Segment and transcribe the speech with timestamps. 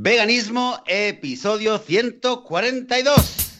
[0.00, 3.56] Veganismo, episodio 142.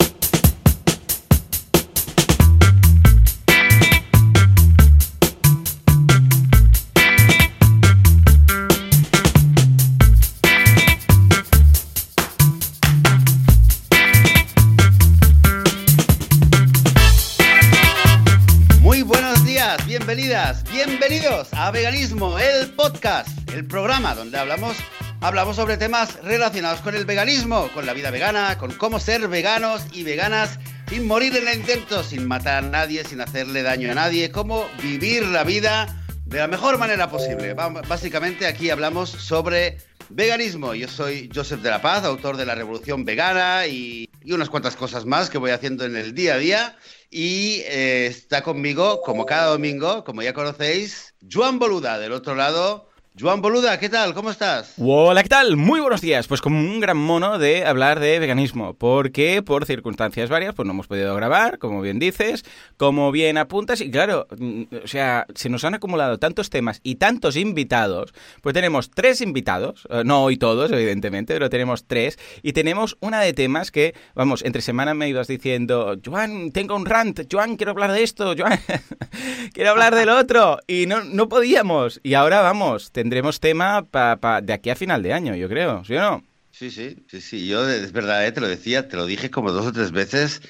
[18.80, 24.76] Muy buenos días, bienvenidas, bienvenidos a Veganismo, el podcast, el programa donde hablamos
[25.20, 29.82] hablamos sobre temas relacionados con el veganismo, con la vida vegana, con cómo ser veganos
[29.92, 33.94] y veganas sin morir en el intento, sin matar a nadie, sin hacerle daño a
[33.94, 37.54] nadie, cómo vivir la vida de la mejor manera posible.
[37.54, 39.78] Básicamente aquí hablamos sobre
[40.08, 40.74] veganismo.
[40.74, 44.76] Yo soy Joseph de la Paz, autor de La Revolución Vegana y, y unas cuantas
[44.76, 46.76] cosas más que voy haciendo en el día a día.
[47.10, 52.87] Y eh, está conmigo, como cada domingo, como ya conocéis, Joan Boluda, del otro lado.
[53.20, 54.14] Joan Boluda, ¿qué tal?
[54.14, 54.74] ¿Cómo estás?
[54.78, 55.56] Hola, ¿qué tal?
[55.56, 56.28] Muy buenos días.
[56.28, 60.72] Pues con un gran mono de hablar de veganismo, porque por circunstancias varias pues no
[60.72, 62.44] hemos podido grabar, como bien dices,
[62.76, 66.96] como bien apuntas, y claro, mm, o sea, se nos han acumulado tantos temas y
[66.96, 72.52] tantos invitados, pues tenemos tres invitados, eh, no hoy todos, evidentemente, pero tenemos tres, y
[72.52, 77.20] tenemos una de temas que, vamos, entre semana me ibas diciendo, Joan, tengo un rant,
[77.30, 78.60] Joan, quiero hablar de esto, Joan,
[79.52, 84.42] quiero hablar del otro, y no, no podíamos, y ahora vamos, tendremos tema pa- pa-
[84.42, 86.22] de aquí a final de año, yo creo, ¿sí o no?
[86.50, 87.46] Sí, sí, sí, sí.
[87.46, 90.42] Yo es verdad, eh, te lo decía, te lo dije como dos o tres veces.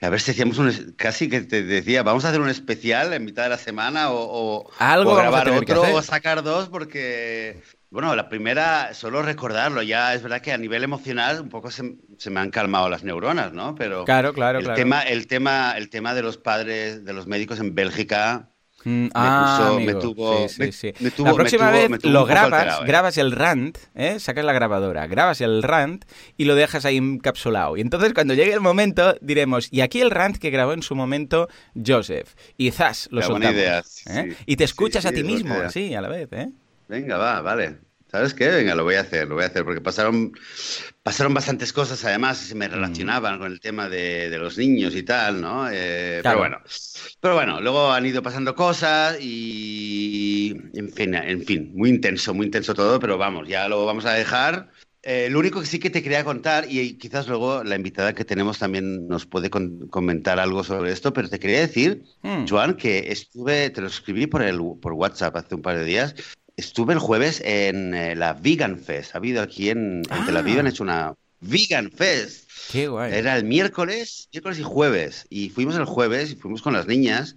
[0.00, 3.24] A ver si hacíamos un casi que te decía, vamos a hacer un especial en
[3.24, 8.14] mitad de la semana o, o- Algo o grabar otro o sacar dos porque bueno,
[8.14, 9.82] la primera solo recordarlo.
[9.82, 13.02] Ya es verdad que a nivel emocional un poco se, se me han calmado las
[13.02, 13.74] neuronas, ¿no?
[13.74, 14.76] Pero Claro, claro, el claro.
[14.76, 18.50] tema, el tema, el tema de los padres, de los médicos en Bélgica.
[18.84, 20.92] Mm, ah, puso- me tuvo- Sí, sí, me- sí.
[21.00, 22.86] me tuvo- la me próxima vez me tuvo lo grabas, alterado, ¿eh?
[22.86, 24.20] grabas el rant, ¿eh?
[24.20, 26.04] sacas la grabadora, grabas el rant
[26.36, 27.76] y lo dejas ahí encapsulado.
[27.76, 30.94] Y entonces cuando llegue el momento diremos, y aquí el rant que grabó en su
[30.94, 31.48] momento
[31.84, 32.34] Joseph.
[32.56, 33.54] Y zas, lo buena soltamos.
[34.06, 34.36] idea, ¿eh?
[34.46, 36.28] Y te escuchas a ti mismo, así, a la vez.
[36.32, 36.48] ¿eh?
[36.88, 37.78] Venga, va, vale.
[38.10, 38.48] ¿Sabes qué?
[38.48, 40.32] Venga, lo voy a hacer, lo voy a hacer, porque pasaron,
[41.02, 42.58] pasaron bastantes cosas, además, se Mm.
[42.58, 45.68] me relacionaban con el tema de, de los niños y tal, ¿no?
[45.70, 46.38] Eh, Pero Claro.
[46.38, 46.58] bueno,
[47.20, 52.46] pero bueno, luego han ido pasando cosas y, en fin, en fin, muy intenso, muy
[52.46, 54.70] intenso todo, pero vamos, ya lo vamos a dejar.
[55.02, 58.24] Eh, lo único que sí que te quería contar, y quizás luego la invitada que
[58.24, 62.46] tenemos también nos puede con- comentar algo sobre esto, pero te quería decir, Mm.
[62.48, 66.14] Joan, que estuve, te lo escribí por, el, por WhatsApp hace un par de días,
[66.58, 69.14] estuve el jueves en eh, la Vegan Fest.
[69.14, 70.60] Ha habido aquí en, en Tel Aviv, Ah.
[70.60, 72.50] han hecho una Vegan Fest.
[72.70, 73.14] Qué guay.
[73.14, 75.26] Era el miércoles, miércoles y jueves.
[75.30, 77.36] Y fuimos el jueves y fuimos con las niñas,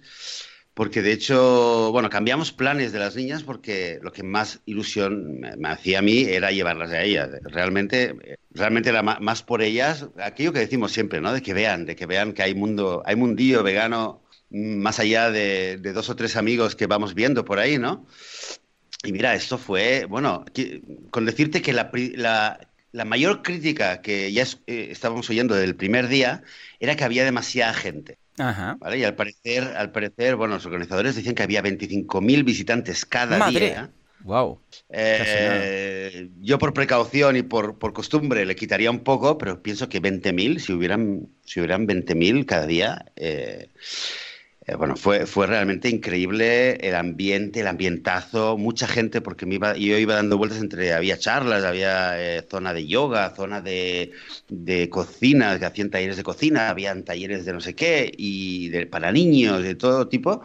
[0.74, 5.56] porque de hecho, bueno, cambiamos planes de las niñas porque lo que más ilusión me,
[5.56, 7.30] me hacía a mí era llevarlas a ellas.
[7.44, 8.14] Realmente,
[8.50, 11.32] realmente era más por ellas, aquello que decimos siempre, ¿no?
[11.32, 15.30] De que vean, de que vean que hay mundo, hay mundillo vegano mm, más allá
[15.30, 18.06] de, de dos o tres amigos que vamos viendo por ahí, ¿no?
[19.04, 20.80] Y mira, esto fue, bueno, que-
[21.10, 22.60] con decirte que la, la-
[22.92, 26.42] la mayor crítica que ya es- eh, estábamos oyendo del primer día
[26.78, 28.76] era que había demasiada gente, Ajá.
[28.80, 28.98] ¿vale?
[28.98, 33.60] Y al parecer, al parecer, bueno, los organizadores decían que había 25.000 visitantes cada Madre.
[33.70, 33.90] día.
[34.24, 34.60] Wow.
[34.90, 40.00] Eh, yo por precaución y por, por costumbre le quitaría un poco, pero pienso que
[40.00, 43.68] 20.000, si hubieran, si hubieran 20.000 cada día, eh,
[44.64, 49.76] eh, bueno, fue, fue realmente increíble el ambiente, el ambientazo, mucha gente, porque me iba,
[49.76, 54.12] yo iba dando vueltas entre, había charlas, había eh, zona de yoga, zona de,
[54.48, 58.86] de cocina, que hacían talleres de cocina, habían talleres de no sé qué, y de,
[58.86, 60.42] para niños, de todo tipo.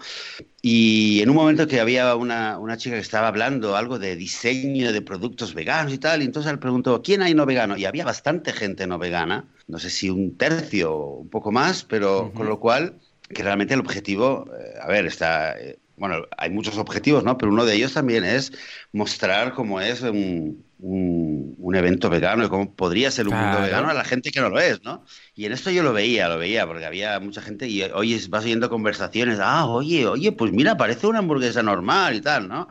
[0.63, 4.91] Y en un momento que había una, una chica que estaba hablando algo de diseño
[4.91, 7.77] de productos veganos y tal, y entonces él preguntó, ¿quién hay no vegano?
[7.77, 11.83] Y había bastante gente no vegana, no sé si un tercio o un poco más,
[11.83, 12.99] pero con lo cual,
[13.29, 17.37] que realmente el objetivo, eh, a ver, está, eh, bueno, hay muchos objetivos, ¿no?
[17.37, 18.51] Pero uno de ellos también es
[18.91, 23.61] mostrar cómo es un, un, un evento vegano y cómo podría ser un mundo Claro.
[23.61, 25.03] vegano a la gente que no lo es, ¿no?
[25.35, 28.45] Y en esto yo lo veía, lo veía, porque había mucha gente y hoy vas
[28.45, 32.67] oyendo conversaciones, ah, oye, oye, pues mira, parece una hamburguesa normal y tal, ¿no?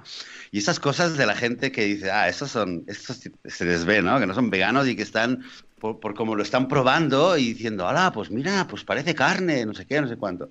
[0.53, 4.03] Y esas cosas de la gente que dice, ah, estos son, estos se les ve,
[4.03, 4.19] ¿no?
[4.21, 5.43] Que no son veganos y que están,
[5.79, 9.75] por, por como lo están probando y diciendo, hola, pues mira, pues parece carne, no
[9.75, 10.51] sé qué, no sé cuánto.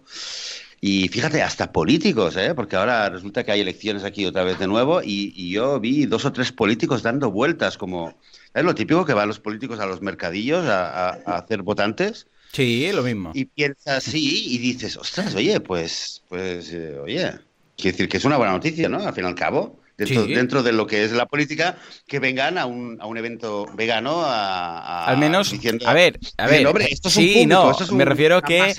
[0.81, 2.53] Y fíjate, hasta políticos, ¿eh?
[2.55, 6.05] porque ahora resulta que hay elecciones aquí otra vez de nuevo y, y yo vi
[6.05, 8.19] dos o tres políticos dando vueltas, como,
[8.53, 12.27] es lo típico que van los políticos a los mercadillos a, a- a hacer votantes
[12.51, 13.33] Sí, lo mismo.
[13.33, 17.31] y piensas sí y dices, ostras, oye, pues, pues, eh, oye,
[17.75, 18.99] quiere decir que es una buena noticia, ¿no?
[19.05, 21.77] Al fin y al cabo, dentro, de lo que es la política,
[22.07, 25.53] que vengan a un, a un evento vegano a, al menos
[25.85, 28.73] a ver, a ver, esto es sí, no, me refiero que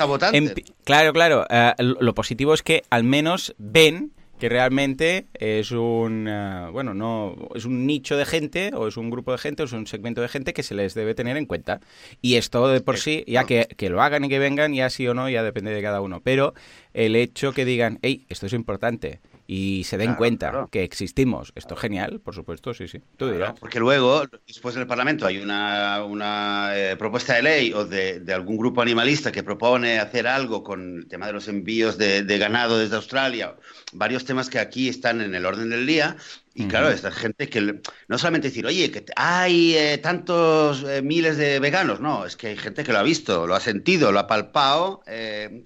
[0.85, 6.69] claro, claro, eh, lo positivo es que al menos ven que realmente es un eh,
[6.71, 9.73] bueno no es un nicho de gente o es un grupo de gente o es
[9.73, 11.81] un segmento de gente que se les debe tener en cuenta.
[12.21, 15.07] Y esto de por sí ya que, que lo hagan y que vengan ya sí
[15.09, 16.21] o no ya depende de cada uno.
[16.23, 16.55] Pero
[16.93, 21.53] el hecho que digan hey esto es importante y se den cuenta que existimos.
[21.55, 23.01] Esto es genial, por supuesto, sí, sí.
[23.17, 23.55] Tú dirás.
[23.59, 28.21] porque luego, después en el Parlamento, hay una, una eh, propuesta de ley o de,
[28.21, 32.23] de, algún grupo animalista que propone hacer algo con el tema de los envíos de,
[32.23, 33.55] de, ganado desde Australia,
[33.93, 36.17] varios temas que aquí están en el orden del día.
[36.59, 41.37] Y claro, esta gente que no solamente decir, oye, que hay eh, tantos eh, miles
[41.37, 44.21] de veganos, no, es que hay gente que lo ha visto, lo ha sentido, lo
[44.21, 45.03] ha palpado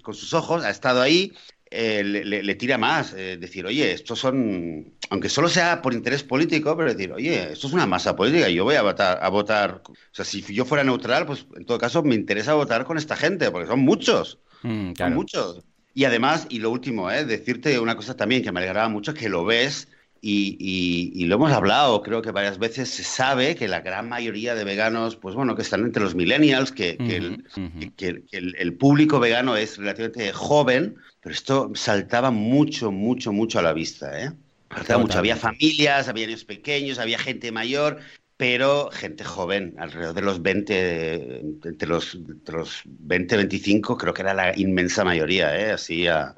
[0.03, 1.31] con sus ojos, ha estado ahí
[1.73, 3.13] eh, le, tira más.
[3.13, 7.67] Eh, decir, oye, estos son, aunque solo sea por interés político, pero decir, oye, esto
[7.67, 9.81] es una masa política y yo voy a votar, a votar.
[9.87, 13.15] O sea, si yo fuera neutral, pues en todo caso me interesa votar con esta
[13.15, 14.37] gente, porque son muchos.
[14.63, 15.63] Mm, son muchos.
[15.93, 17.25] Y además, y lo último, ¿eh?
[17.25, 19.87] decirte una cosa también que me alegraba mucho, que lo ves
[20.23, 24.63] y, lo hemos hablado, creo que varias veces se sabe que la gran mayoría de
[24.63, 26.97] veganos, pues bueno, que están entre los millennials, que,
[28.31, 34.21] el, público vegano es relativamente joven, pero esto saltaba mucho, mucho, mucho a la vista,
[34.21, 34.31] ¿eh?
[34.73, 35.17] Saltaba mucho.
[35.17, 37.99] Había familias, había niños pequeños, había gente mayor,
[38.37, 44.21] pero gente joven, alrededor de los 20, entre los, entre los 20, 25, creo que
[44.21, 45.71] era la inmensa mayoría, ¿eh?
[45.71, 46.35] Así a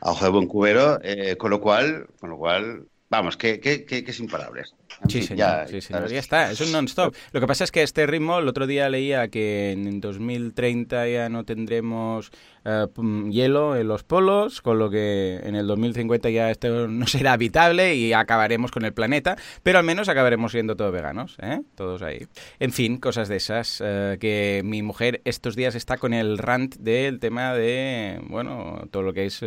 [0.00, 3.84] a ojo de buen cubero, eh, con lo cual, con lo cual, vamos, que, que,
[3.84, 4.64] que, que es imparable.
[5.08, 6.08] Sí, señor, ya, sí, señor.
[6.08, 7.14] ya está, es un non-stop.
[7.32, 11.28] Lo que pasa es que este ritmo, el otro día leía que en 2030 ya
[11.28, 12.30] no tendremos
[12.64, 12.86] eh,
[13.30, 17.94] hielo en los polos, con lo que en el 2050 ya esto no será habitable
[17.94, 21.60] y acabaremos con el planeta, pero al menos acabaremos siendo todos veganos, ¿eh?
[21.74, 22.26] Todos ahí.
[22.58, 26.76] En fin, cosas de esas, eh, que mi mujer estos días está con el rant
[26.76, 29.44] del tema de, bueno, todo lo que es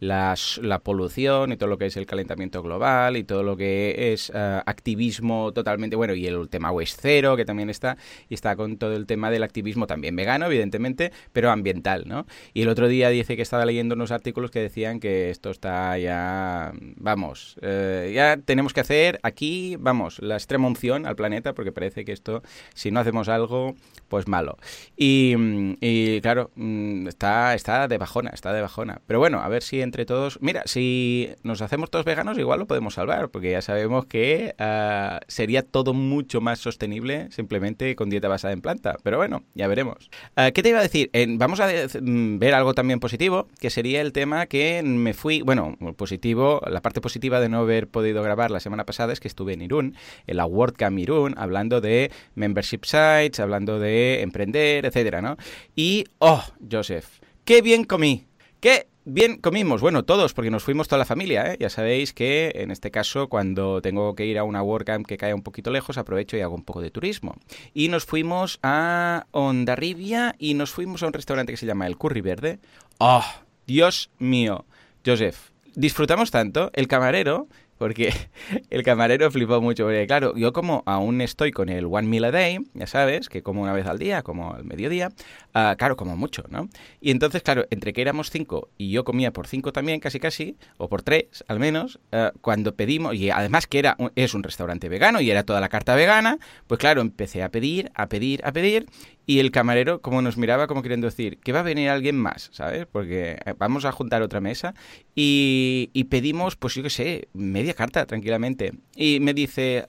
[0.00, 4.32] la polución y todo lo que es el calentamiento global y todo lo que es
[4.76, 7.96] activismo totalmente, bueno, y el tema West Zero, que también está,
[8.28, 12.26] y está con todo el tema del activismo también vegano, evidentemente, pero ambiental, ¿no?
[12.52, 15.96] Y el otro día dice que estaba leyendo unos artículos que decían que esto está
[15.98, 21.72] ya, vamos, eh, ya tenemos que hacer aquí, vamos, la extrema unción al planeta, porque
[21.72, 22.42] parece que esto,
[22.74, 23.74] si no hacemos algo,
[24.08, 24.58] pues malo.
[24.96, 29.00] Y, claro, mm, está, está de bajona, está de bajona.
[29.06, 32.66] Pero bueno, a ver si entre todos, mira, si nos hacemos todos veganos, igual lo
[32.66, 38.28] podemos salvar, porque ya sabemos que ah, sería todo mucho más sostenible simplemente con dieta
[38.28, 38.96] basada en planta.
[39.02, 40.10] Pero bueno, ya veremos.
[40.34, 41.10] Ah, ¿Qué te iba a decir?
[41.38, 45.76] vamos a mm, ver algo también positivo, que sería el tema que me fui, bueno,
[45.96, 49.54] positivo, la parte positiva de no haber podido grabar la semana pasada es que estuve
[49.54, 49.96] en Irún,
[50.26, 55.36] en la WordCamp Irún, hablando de membership sites, hablando de emprender, etcétera, ¿no?
[55.74, 57.06] Y, oh, Joseph,
[57.44, 58.26] qué bien comí,
[58.60, 61.56] qué Bien, comimos, bueno, todos, porque nos fuimos toda la familia, ¿eh?
[61.60, 65.32] Ya sabéis que en este caso, cuando tengo que ir a una WordCamp que cae
[65.32, 67.36] un poquito lejos, aprovecho y hago un poco de turismo.
[67.72, 71.96] Y nos fuimos a Ondarribia y nos fuimos a un restaurante que se llama El
[71.96, 72.58] Curry Verde.
[72.98, 73.24] ¡Oh,
[73.64, 74.64] Dios mío!
[75.06, 77.46] Joseph, disfrutamos tanto, el camarero
[77.78, 78.12] porque
[78.70, 79.88] el camarero flipó mucho.
[80.06, 83.62] Claro, yo como aún estoy con el one meal a day, ya sabes, que como
[83.62, 85.08] una vez al día, como al mediodía,
[85.54, 86.68] uh, claro, como mucho, ¿no?
[87.00, 90.56] Y entonces, claro, entre que éramos cinco y yo comía por cinco también, casi casi,
[90.78, 94.88] o por tres al menos, uh, cuando pedimos, y además que era es un restaurante
[94.88, 98.52] vegano y era toda la carta vegana, pues claro, empecé a pedir, a pedir, a
[98.52, 98.86] pedir,
[99.26, 102.48] y el camarero como nos miraba como queriendo decir que va a venir alguien más,
[102.52, 102.86] ¿sabes?
[102.86, 104.74] Porque eh, vamos a juntar otra mesa
[105.14, 107.28] y, y pedimos, pues yo qué sé,
[107.74, 108.72] carta tranquilamente.
[108.94, 109.86] Y me dice,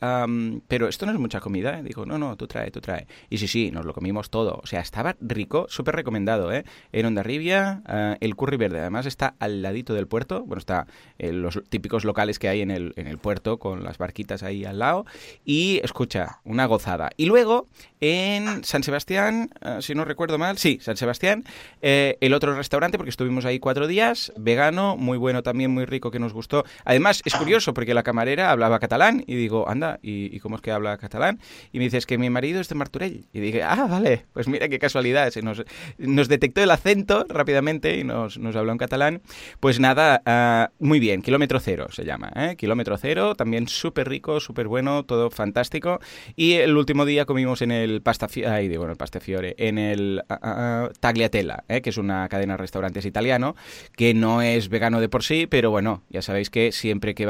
[0.68, 1.80] pero esto no es mucha comida.
[1.80, 1.84] ¿eh?
[1.84, 3.08] Digo, no, no, tú trae, tú trae.
[3.30, 4.60] Y sí, sí, nos lo comimos todo.
[4.64, 6.64] O sea, estaba rico, súper recomendado, ¿eh?
[6.92, 8.80] En Ondarribia, uh, el curry verde.
[8.80, 10.44] Además está al ladito del puerto.
[10.44, 13.98] Bueno, está en los típicos locales que hay en el, en el puerto con las
[13.98, 15.06] barquitas ahí al lado.
[15.46, 17.10] Y escucha, una gozada.
[17.18, 17.68] Y luego
[18.00, 21.44] en San Sebastián, eh, si no recuerdo mal, sí, San Sebastián,
[21.82, 26.12] eh, el otro restaurante, porque estuvimos ahí cuatro días, vegano, muy bueno también, muy rico,
[26.12, 26.64] que nos gustó.
[26.86, 30.72] Además, es curioso, porque la camarera hablaba catalán, y digo, anda, ¿y, cómo es que
[30.72, 31.40] habla catalán?
[31.72, 33.26] Y me dices que mi marido es de Marturell.
[33.34, 35.64] Y dije, ah, vale, pues mira qué casualidad, se nos,
[35.98, 39.22] nos detectó el acento rápidamente y nos, nos habló en catalán.
[39.60, 42.56] Pues nada, uh, muy bien, kilómetro cero se llama, ¿eh?
[42.58, 46.00] kilómetro cero, también súper rico, súper bueno, todo fantástico.
[46.36, 50.24] Y el último día comimos en el pasta ay, digo, en el pastafiore, en el
[50.30, 51.82] uh, Tagliatella, ¿eh?
[51.82, 53.56] que es una cadena de restaurantes italiano,
[53.96, 57.26] que no es vegano de por sí, pero bueno, ya sabéis que siempre que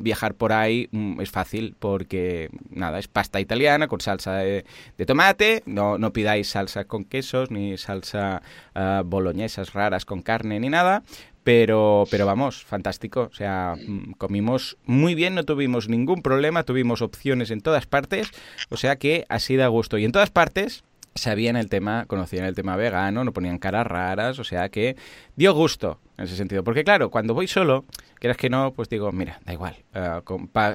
[0.00, 4.64] viajar por ahí mm, es fácil porque, nada, es pasta italiana con salsa de,
[5.06, 8.42] tomate, no, no pidáis salsa con quesos ni salsa
[8.74, 11.02] uh, boloñesas raras con carne ni nada,
[11.46, 13.28] pero, pero vamos, fantástico.
[13.30, 18.30] O sea, mm, comimos muy bien, no tuvimos ningún problema, tuvimos opciones en todas partes.
[18.68, 19.96] O sea que así da gusto.
[19.96, 20.82] Y en todas partes
[21.14, 24.40] sabían el tema, conocían el tema vegano, no ponían caras raras.
[24.40, 24.96] O sea que
[25.36, 26.64] dio gusto en ese sentido.
[26.64, 27.84] Porque claro, cuando voy solo,
[28.18, 29.76] quieras que no, pues digo, mira, da igual.
[29.94, 30.20] Eh,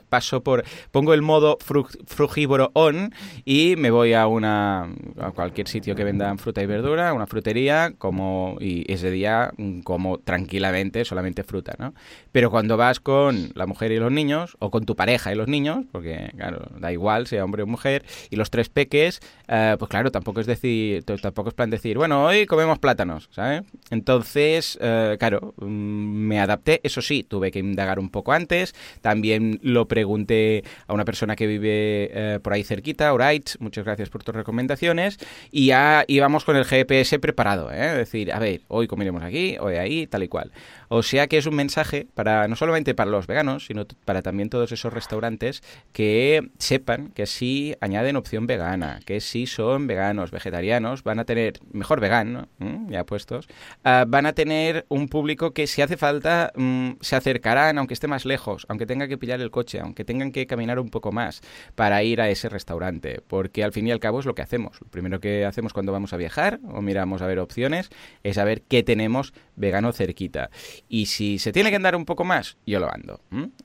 [0.10, 1.57] paso por, pongo el modo
[2.05, 3.13] frugívoro on
[3.45, 7.93] y me voy a una a cualquier sitio que vendan fruta y verdura, una frutería,
[7.98, 11.93] como y ese día mm, como tranquilamente solamente fruta, ¿no?
[12.31, 15.48] Pero cuando vas con la mujer y los niños o con tu pareja y los
[15.48, 19.89] niños, porque claro, da igual sea hombre o mujer y los tres peques, eh, pues
[19.89, 23.63] claro, tampoco es decir, tampoco es plan decir, bueno, hoy comemos plátanos, ¿sabes?
[23.89, 28.73] Entonces, eh, claro, mm, me adapté, eso sí, tuve que indagar un poco antes.
[29.01, 34.09] También lo pregunté a una persona que vive eh, por ahí cerquita, Alright, muchas gracias
[34.09, 35.17] por tus recomendaciones.
[35.51, 37.91] Y ya íbamos con el GPS preparado, ¿eh?
[37.91, 40.51] es decir, a ver, hoy comeremos aquí, hoy ahí, tal y cual.
[40.89, 44.50] O sea que es un mensaje para no solamente para los veganos, sino para también
[44.50, 51.03] todos esos restaurantes que sepan que si añaden opción vegana, que si son veganos, vegetarianos,
[51.03, 52.50] van a tener, mejor vegano,
[52.89, 53.47] ya puestos,
[53.85, 55.21] ah, van a tener un público
[55.54, 59.42] que si hace falta mm, se acercarán, aunque esté más lejos, aunque tenga que pillar
[59.42, 61.42] el coche, aunque tengan que caminar un poco más
[61.75, 64.80] para ir a ese restaurante, porque al fin y al cabo es lo que hacemos.
[64.82, 67.90] Lo primero que hacemos cuando vamos a viajar o miramos a ver opciones
[68.24, 70.50] es saber qué tenemos vegano cerquita.
[70.90, 73.22] Y si se tiene que andar un poco más, yo lo ando.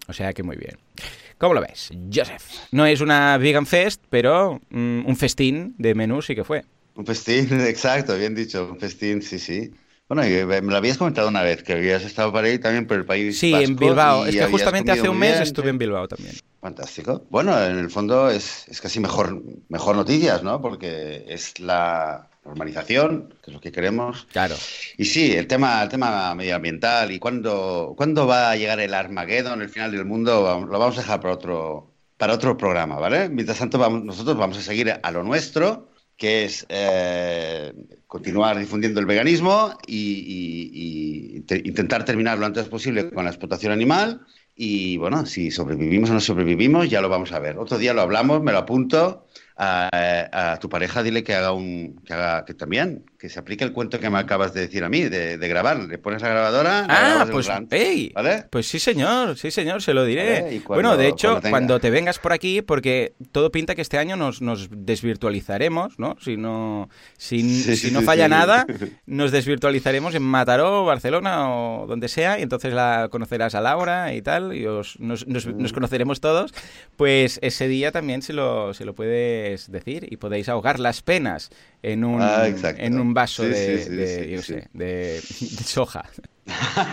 [0.09, 0.79] O sea que muy bien.
[1.39, 2.43] ¿Cómo lo ves, Joseph?
[2.73, 6.65] No es una vegan fest, pero mm, un festín de menú sí que fue.
[6.95, 9.71] Un festín, exacto, bien dicho, un festín, sí, sí.
[10.09, 13.05] Bueno, me lo habías comentado una vez, que habías estado para ahí también por el
[13.05, 13.39] país.
[13.39, 14.27] Sí, en Bilbao.
[14.27, 16.35] Es que justamente hace un mes estuve en Bilbao también.
[16.61, 17.25] Fantástico.
[17.31, 20.61] Bueno, en el fondo es, es casi mejor, mejor noticias, ¿no?
[20.61, 24.27] Porque es la, normalización, que es lo que queremos.
[24.33, 24.55] Claro.
[24.97, 29.61] Y sí, el tema, el tema medioambiental y cuándo, cuándo va a llegar el Armageddon,
[29.61, 33.29] el final del mundo, lo vamos a dejar para otro, para otro programa, ¿vale?
[33.29, 37.73] Mientras tanto, vamos, nosotros vamos a seguir a lo nuestro, que es eh,
[38.06, 44.26] continuar difundiendo el veganismo y, intentar terminar lo antes posible con la explotación animal.
[44.54, 47.58] Y bueno, si sobrevivimos o no sobrevivimos, ya lo vamos a ver.
[47.58, 52.12] Otro día lo hablamos, me lo apunto a, tu pareja dile que haga un que
[52.12, 55.02] haga que también que se aplique el cuento que me acabas de decir a mí
[55.02, 55.78] de, grabar.
[55.78, 57.49] Le pones la grabadora ah pues
[58.50, 60.61] pues sí señor sí señor se lo diré.
[60.66, 64.42] Bueno de hecho cuando, te vengas por aquí porque todo pinta que este año nos,
[64.42, 67.42] nos desvirtualizaremos no si no si,
[67.92, 68.66] no falla nada
[69.06, 74.23] nos desvirtualizaremos en Mataró Barcelona o donde sea y entonces la conocerás a Laura y
[74.23, 76.52] tal y os, nos, nos, nos conoceremos todos.
[76.96, 81.50] Pues ese día también se lo se lo puede decir y podéis ahogar las penas
[81.87, 85.23] en un, ah, en un vaso de,
[85.64, 86.05] soja.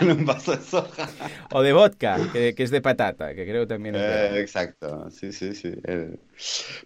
[0.00, 1.08] En un vaso de soja.
[1.52, 5.72] o de vodka, que, es de patata, que creo también eh, exacto, sí, sí, sí.
[5.84, 6.16] Eh,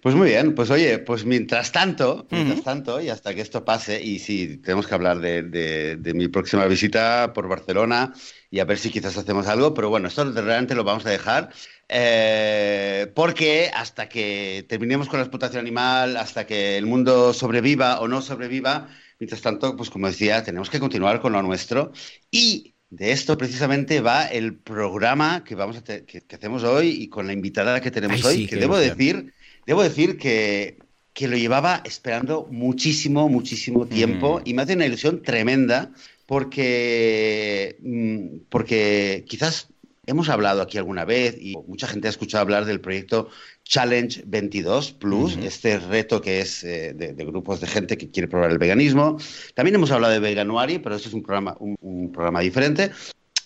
[0.02, 4.02] pues muy bien, pues oye, pues mientras tanto, mientras tanto, y hasta que esto pase,
[4.02, 8.12] y sí, tenemos que hablar de, de mi próxima visita por Barcelona
[8.50, 11.50] y a ver si quizás hacemos algo, pero bueno, esto realmente lo vamos a dejar
[11.88, 18.08] eh, porque hasta que terminemos con la explotación animal, hasta que el mundo sobreviva o
[18.08, 21.92] no sobreviva, mientras tanto, pues como decía, tenemos que continuar con lo nuestro
[22.30, 27.26] y de esto precisamente va el programa que vamos a que, hacemos hoy y con
[27.26, 29.32] la invitada que tenemos hoy, que debo decir,
[29.66, 30.78] debo decir que,
[31.12, 34.42] que, lo llevaba esperando muchísimo, muchísimo tiempo mm.
[34.48, 35.92] y me hace una ilusión tremenda
[36.26, 39.68] porque, mm, porque quizás
[40.08, 43.28] hemos hablado aquí alguna vez y mucha gente ha escuchado hablar del proyecto
[43.64, 48.50] Challenge 22 Plus, este reto que es eh, de, grupos de gente que quiere probar
[48.50, 49.18] el veganismo.
[49.54, 52.90] También hemos hablado de Veganuari, pero este es un programa, un, programa diferente.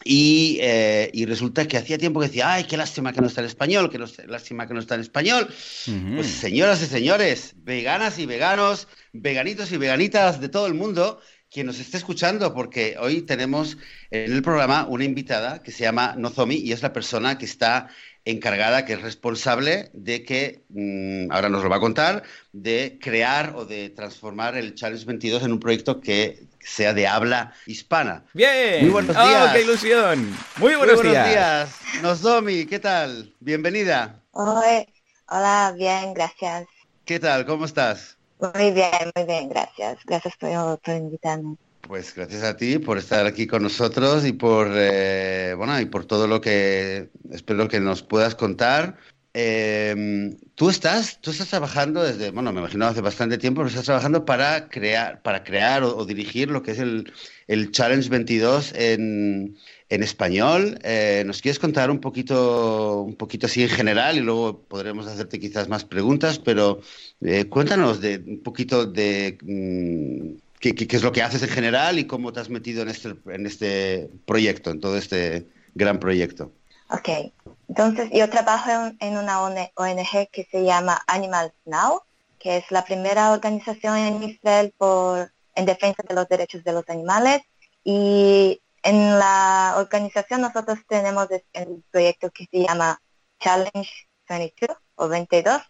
[0.05, 3.41] Y, eh, y, resulta que hacía tiempo que decía, ay, qué lástima que no está
[3.41, 5.47] en español, qué lástima que no está en español.
[5.47, 11.21] Pues señoras y señores, veganas y veganos, veganitos y veganitas de todo el mundo,
[11.53, 13.77] quien nos esté escuchando, porque hoy tenemos
[14.11, 17.89] en el programa una invitada que se llama Nozomi y es la persona que está
[18.25, 23.55] encargada, que es responsable de que, mm, ahora nos lo va a contar, de crear
[23.57, 28.25] o de transformar el Challenge 22 en un proyecto que sea de habla hispana.
[28.33, 28.83] Bien.
[28.83, 29.53] Muy buenos oh, días.
[29.53, 30.31] qué ilusión.
[30.57, 31.71] Muy buenos, Muy buenos días.
[32.01, 33.35] Nozomi, ¿qué tal?
[33.41, 34.23] Bienvenida.
[34.31, 36.67] Hola, bien, gracias.
[37.05, 37.45] ¿qué tal?
[37.45, 38.17] ¿Cómo estás?
[38.43, 39.99] Muy bien, muy bien, gracias.
[40.05, 41.57] Gracias por, por invitarme.
[41.83, 46.05] Pues gracias a ti por estar aquí con nosotros y por eh, bueno y por
[46.05, 48.97] todo lo que espero que nos puedas contar.
[49.35, 53.87] Eh, tú estás, tú estás trabajando desde, bueno, me imagino hace bastante tiempo, pero estás
[53.87, 57.13] trabajando para crear, para crear o, dirigir lo que es el,
[57.49, 59.57] el Challenge 22 en,
[59.89, 60.79] en español.
[60.83, 65.41] Eh, ¿Nos quieres contar un poquito, un poquito así en general y luego podremos hacerte
[65.41, 66.39] quizás más preguntas?
[66.39, 66.81] Pero
[67.23, 71.99] eh, cuéntanos de un poquito de mm, qué, qué, es lo que haces en general
[71.99, 76.53] y cómo te has metido en este, en este proyecto, en todo este gran proyecto.
[76.91, 77.09] Ok,
[77.73, 82.03] entonces yo trabajo en, en una ONG que se llama Animals Now,
[82.39, 86.87] que es la primera organización en Israel por, en defensa de los derechos de los
[86.91, 87.41] animales
[87.83, 93.01] y en la organización nosotros tenemos el proyecto que se llama
[93.41, 93.91] Challenge
[94.29, 95.63] 22 o 22.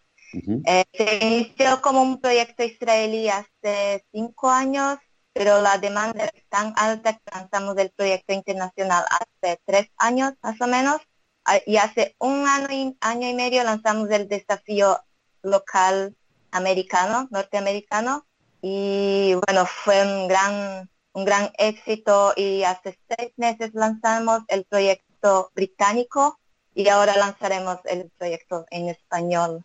[0.64, 4.98] Eh, se inició como un proyecto israelí hace cinco años,
[5.32, 10.60] pero la demanda es tan alta que lanzamos el proyecto internacional hace tres años más
[10.60, 10.96] o menos.
[11.44, 15.00] Ah, y hace un año y, año y medio lanzamos el desafío
[15.42, 16.14] local
[16.50, 18.26] americano, norteamericano.
[18.60, 25.50] Y bueno, fue un gran un gran éxito y hace seis meses lanzamos el proyecto
[25.54, 26.38] británico
[26.74, 29.64] y ahora lanzaremos el proyecto en español.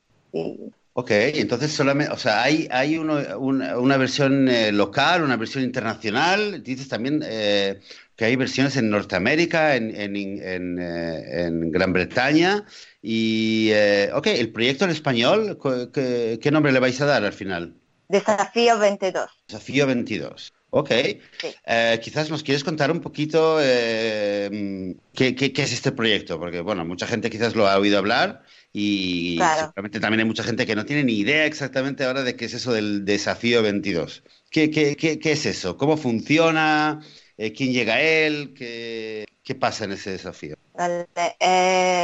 [0.93, 6.89] Ok, entonces solamente, o sea, hay, hay una, versión eh, local, una versión internacional, dices
[6.89, 7.79] también eh,
[8.17, 12.65] que hay versiones en Norteamérica, en, en, eh, Gran Bretaña,
[13.01, 13.71] y,
[14.13, 15.57] ok, el proyecto en español,
[15.93, 17.75] ¿qué, ¿qué nombre le vais a dar al final?
[18.09, 19.29] Desafío 22.
[19.47, 20.53] Desafío 22.
[20.69, 20.91] Ok.
[20.91, 27.07] Eh, quizás nos quieres contar un poquito eh, ¿qué, es este proyecto, porque bueno, mucha
[27.07, 28.43] gente quizás lo ha oído hablar
[28.73, 32.45] y seguramente también hay mucha gente que no tiene ni idea exactamente ahora de qué
[32.45, 34.23] es eso del desafío 22.
[34.49, 35.77] ¿Qué, qué es eso?
[35.77, 37.01] ¿Cómo funciona?
[37.37, 38.53] Eh, ¿Quién llega a él?
[38.55, 40.55] ¿Qué, pasa en ese desafío?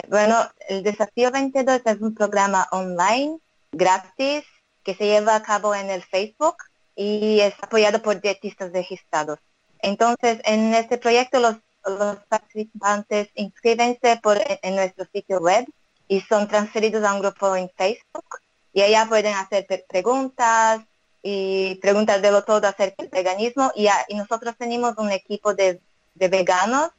[0.09, 0.37] bueno,
[0.69, 3.37] el desafío 22 es un programa online
[3.71, 4.43] gratis
[4.83, 6.55] que se lleva a cabo en el Facebook
[6.95, 9.39] y es apoyado por dietistas registrados.
[9.79, 15.65] Entonces, en este proyecto los, los participantes inscríbense por, en nuestro sitio web
[16.07, 18.39] y son transferidos a un grupo en Facebook
[18.71, 20.81] y allá pueden hacer preguntas
[21.23, 23.71] y preguntas de lo todo acerca del veganismo.
[23.75, 25.81] Y, y nosotros tenemos un equipo de,
[26.13, 26.89] de veganos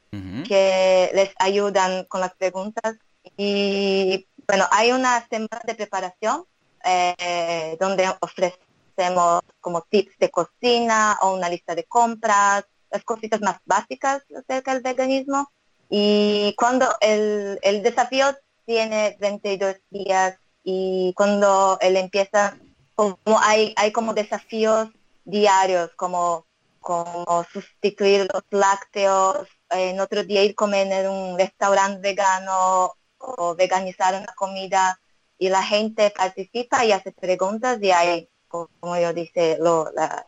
[0.47, 2.97] que les ayudan con las preguntas.
[3.37, 6.45] Y bueno, hay una semana de preparación
[6.83, 8.59] eh, donde ofrecen
[8.97, 14.73] hacemos como tips de cocina o una lista de compras, las cositas más básicas acerca
[14.73, 15.51] del veganismo.
[15.89, 18.27] Y cuando el, el desafío
[18.65, 22.57] tiene 22 días y cuando él empieza,
[22.95, 24.89] como hay, hay como desafíos
[25.25, 26.45] diarios, como,
[26.79, 33.55] como sustituir los lácteos, en otro día ir a comer en un restaurante vegano o
[33.55, 34.99] veganizar una comida
[35.37, 38.29] y la gente participa y hace preguntas y hay
[38.79, 39.57] como yo dice,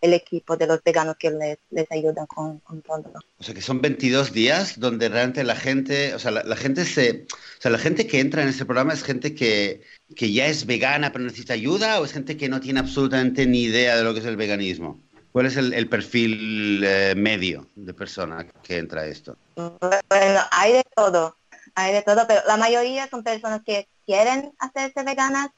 [0.01, 3.19] el equipo de los veganos que les, les ayudan con, todo.
[3.39, 7.25] O sea que son 22 días donde realmente la gente, o sea, la, gente se,
[7.29, 9.81] o sea, la gente que entra en este programa es gente que,
[10.15, 13.63] que ya es vegana pero necesita ayuda o es gente que no tiene absolutamente ni
[13.63, 14.99] idea de lo que es el veganismo.
[15.31, 19.37] ¿Cuál es el, perfil eh, medio de persona que entra a esto?
[19.55, 21.35] Bueno, hay de todo,
[21.75, 25.49] hay de todo, pero la mayoría son personas que quieren hacerse veganas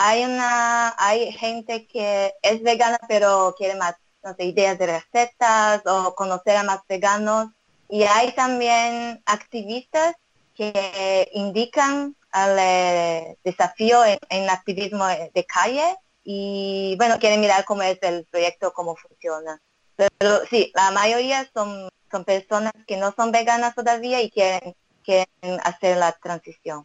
[0.00, 5.82] hay una hay gente que es vegana pero quiere más no sé, ideas de recetas
[5.86, 7.48] o conocer a más veganos.
[7.88, 10.14] Y hay también activistas
[10.54, 17.82] que indican al eh, desafío en, en, activismo de calle y bueno quieren mirar cómo
[17.82, 19.60] es el proyecto cómo funciona.
[19.96, 25.60] Pero sí la mayoría son son personas que no son veganas todavía y quieren quieren
[25.64, 26.84] hacer la transición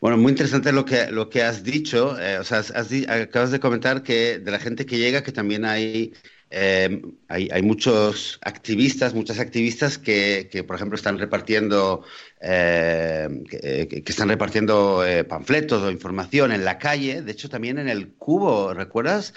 [0.00, 2.18] bueno, muy interesante lo que, lo que has dicho.
[2.20, 2.62] Eh, o sea,
[3.08, 6.12] acabas de comentar que de la gente que llega, que también hay,
[6.50, 12.04] eh, hay, muchos activistas, muchas activistas que, por ejemplo, están repartiendo,
[12.40, 17.20] eh, que, están repartiendo panfletos o información en la calle.
[17.22, 19.34] De hecho, también en el cubo, ¿recuerdas,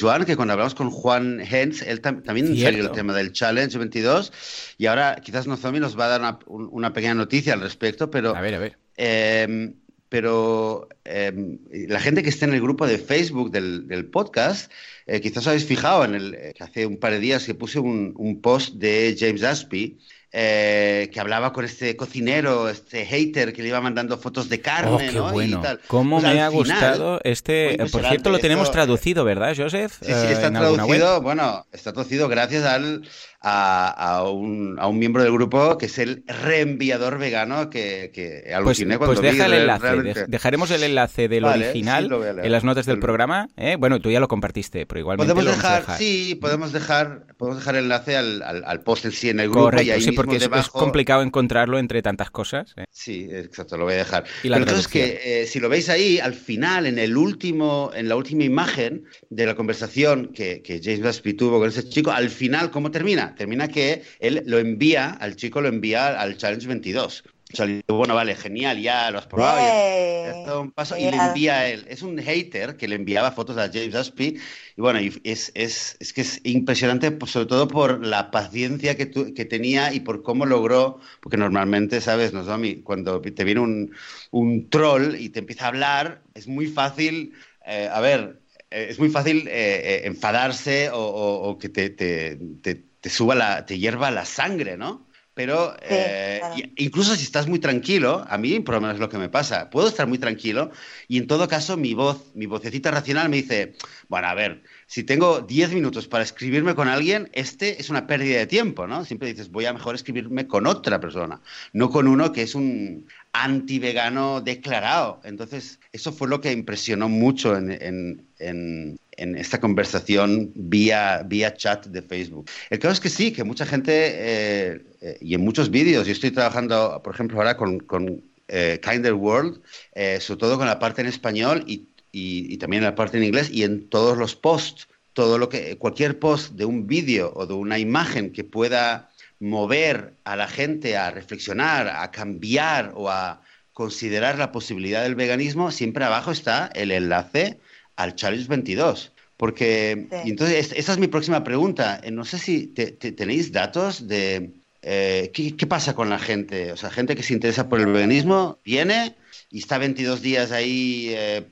[0.00, 4.32] Joan, que cuando hablamos con Juan Hens, él también salió el tema del Challenge 22
[4.78, 6.38] y ahora quizás Nozomi nos va a dar una,
[6.70, 8.34] una pequeña noticia al respecto, pero...
[8.34, 9.74] A ver, a ver Em,
[10.08, 11.58] pero em,
[11.88, 14.72] la gente que está en el grupo de Facebook del, podcast,
[15.06, 18.40] eh, quizás habéis fijado en el, que hace un par de días que puse un,
[18.42, 19.98] post de James Aspey,
[20.32, 24.90] eh, que hablaba con este cocinero, este hater que le iba mandando fotos de carne,
[24.92, 25.30] oh, qué ¿no?
[25.32, 25.58] Bueno.
[25.58, 25.80] Y tal.
[25.86, 27.76] ¿Cómo Pues me ha final, gustado este?
[27.78, 29.92] fue Por cierto, lo tenemos Esto- traducido, ¿verdad, Joseph?
[30.00, 33.08] Sí, sí, Eh, está en traducido, bueno, está traducido gracias al,
[33.40, 38.42] a, a un, a un miembro del grupo que es el reenviador vegano que, que
[38.62, 39.82] Pues, aluciné cuando pues vi deja el enlace.
[39.82, 40.26] realmente.
[40.26, 43.48] dejaremos el enlace del Vale, original sí, en las notas del programa.
[43.56, 43.76] ¿eh?
[43.78, 45.98] Bueno, tú ya lo compartiste, pero igualmente Podemos lo vamos a dejar, dejar.
[45.98, 49.50] sí, podemos dejar, podemos dejar el enlace al, al, al post en sí en el
[49.50, 50.78] grupo y Correcto, ahí sí, porque es, es debajo.
[50.78, 52.74] complicado encontrarlo entre tantas cosas.
[52.76, 52.86] ¿eh?
[52.90, 54.24] Sí, exacto, lo voy a dejar.
[54.42, 54.90] Y la Pero traducción.
[54.90, 59.04] que eh, si lo veis ahí, al final, en el último, en la última imagen
[59.30, 63.34] de la conversación que, que James Busby tuvo con ese chico, al final, ¿cómo termina?
[63.38, 67.24] Termina que él lo envía, al chico lo envía al Challenge 22.
[67.52, 69.58] O sea, le dice, bueno, vale, genial, ya lo has probado.
[69.60, 69.72] ya-
[70.20, 71.86] Eh, ya has dado un paso y le envía a él.
[71.88, 74.36] Es un hater que le enviaba fotos a James Aspie.
[74.76, 78.96] Y bueno, y es, es, es que es impresionante, pues, sobre todo por la paciencia
[78.96, 82.32] que, tu- que tenía y por cómo logró, porque normalmente, ¿sabes?
[82.34, 83.94] Nos, a mí, cuando te viene un,
[84.32, 87.32] un troll y te empieza a hablar, es muy fácil,
[87.66, 91.90] eh, a ver, eh, es muy fácil eh, eh, enfadarse o, o- o que te,
[91.90, 95.06] te, te- te suba la, te hierva la sangre, ¿no?
[95.34, 96.56] Pero Sí, eh, claro.
[96.78, 99.70] incluso si estás muy tranquilo, a mí por lo menos es lo que me pasa,
[99.70, 100.72] puedo estar muy tranquilo
[101.06, 103.74] y en todo caso mi voz, mi vocecita racional me dice,
[104.08, 108.38] bueno, a ver, si tengo 10 minutos para escribirme con alguien, este es una pérdida
[108.40, 109.04] de tiempo, ¿no?
[109.04, 111.40] Siempre dices, voy a mejor escribirme con otra persona,
[111.72, 115.20] no con uno que es un anti-vegano declarado.
[115.22, 121.54] Entonces, eso fue lo que impresionó mucho en, en- en- en esta conversación vía, vía
[121.54, 122.48] chat de Facebook.
[122.70, 126.12] El caso es que sí, que mucha gente, eh, eh, y en muchos vídeos, yo
[126.12, 129.60] estoy trabajando, por ejemplo, ahora con, con eh, Kinder World,
[129.94, 133.24] eh, sobre todo con la parte en español y, y- y también la parte en
[133.24, 137.44] inglés, y en todos los posts, todo lo que, cualquier post de un vídeo o
[137.46, 143.42] de una imagen que pueda mover a la gente a reflexionar, a cambiar o a
[143.72, 147.58] considerar la posibilidad del veganismo, siempre abajo está el enlace
[148.02, 149.12] al Challenge 22.
[149.36, 150.16] Porque, Sí.
[150.26, 152.00] y entonces, es- esa es mi próxima pregunta.
[152.02, 156.18] Eh, No sé si te- te- tenéis datos de eh, ¿qué, qué pasa con la
[156.20, 156.72] gente.
[156.72, 159.16] O sea, gente que se interesa por el veganismo viene
[159.50, 161.44] y está 22 días ahí eh,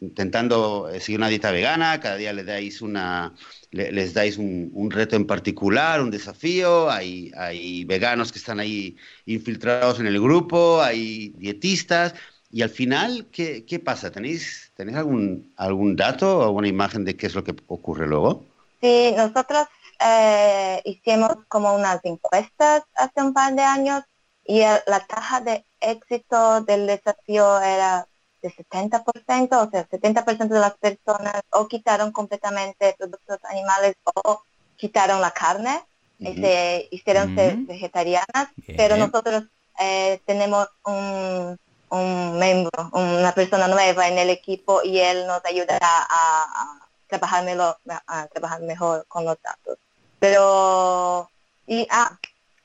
[0.00, 3.34] intentando eh, seguir una dieta vegana, cada día le dais una,
[3.72, 8.60] le- les dais un, un reto en particular, un desafío, hay, hay veganos que están
[8.60, 12.14] ahí infiltrados en el grupo, hay dietistas,
[12.50, 14.10] y al final, ¿qué, qué pasa?
[14.10, 18.44] ¿Tenéis, ¿Tenéis algún, algún dato o alguna imagen de qué es lo que ocurre luego?
[18.80, 19.66] Sí, nosotros
[20.00, 24.02] eh, hicimos como unas encuestas hace un par de años
[24.44, 28.06] y el- la tasa de éxito del desafío era
[28.42, 34.42] de 70%, o sea, 70% de las personas o quitaron completamente productos animales o
[34.76, 35.82] quitaron la carne
[36.22, 37.66] y se hicieron ser Ujú.
[37.66, 38.76] vegetarianas, Bien.
[38.76, 39.44] pero nosotros
[39.78, 41.56] eh, tenemos un,
[41.90, 47.44] un miembro, una persona nueva en el equipo y él nos ayudará a, a trabajar,
[47.44, 47.76] mejor,
[48.06, 49.78] a trabajar mejor con los datos.
[50.18, 51.30] Pero,
[51.66, 52.18] y ah,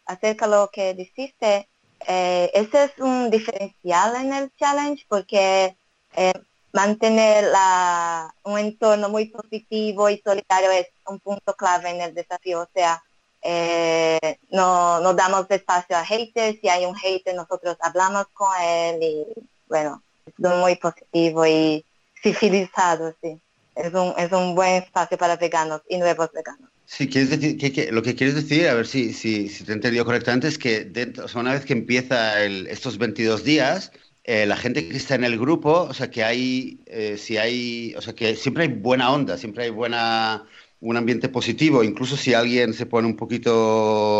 [0.05, 1.67] acerca de lo que dijiste,
[2.07, 5.75] eh, ese es un diferencial en el challenge porque
[6.15, 6.33] eh,
[6.71, 12.61] mantener la, un entorno muy positivo y solidario es un punto clave en el desafío.
[12.61, 13.01] O sea,
[13.45, 18.97] eh, no, no damos espacio a haters, si hay un hater nosotros hablamos con él
[19.03, 19.25] y
[19.67, 21.85] bueno, es muy positivo y
[22.21, 23.39] civilizado, sí.
[23.75, 26.69] Es un, es un buen espacio para veganos y nuevos veganos.
[26.85, 29.71] Sí, quieres decir, que, que- lo que quieres decir, a ver si, si, si te
[29.71, 33.43] he entendido correctamente, es que dentro, o sea, una vez que empieza el- estos 22
[33.43, 33.91] días,
[34.23, 37.93] eh, la gente que está en el grupo, o sea, que hay, eh, si hay,
[37.95, 40.45] o sea, que siempre hay buena onda, siempre hay buena,
[40.89, 43.51] un ambiente positivo, incluso si alguien se pone un poquito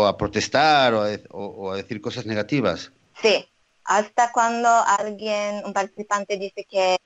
[0.06, 2.92] a protestar o a, o- decir cosas negativas.
[3.22, 3.48] Sí,
[3.84, 6.98] hasta cuando alguien, un participante dice que,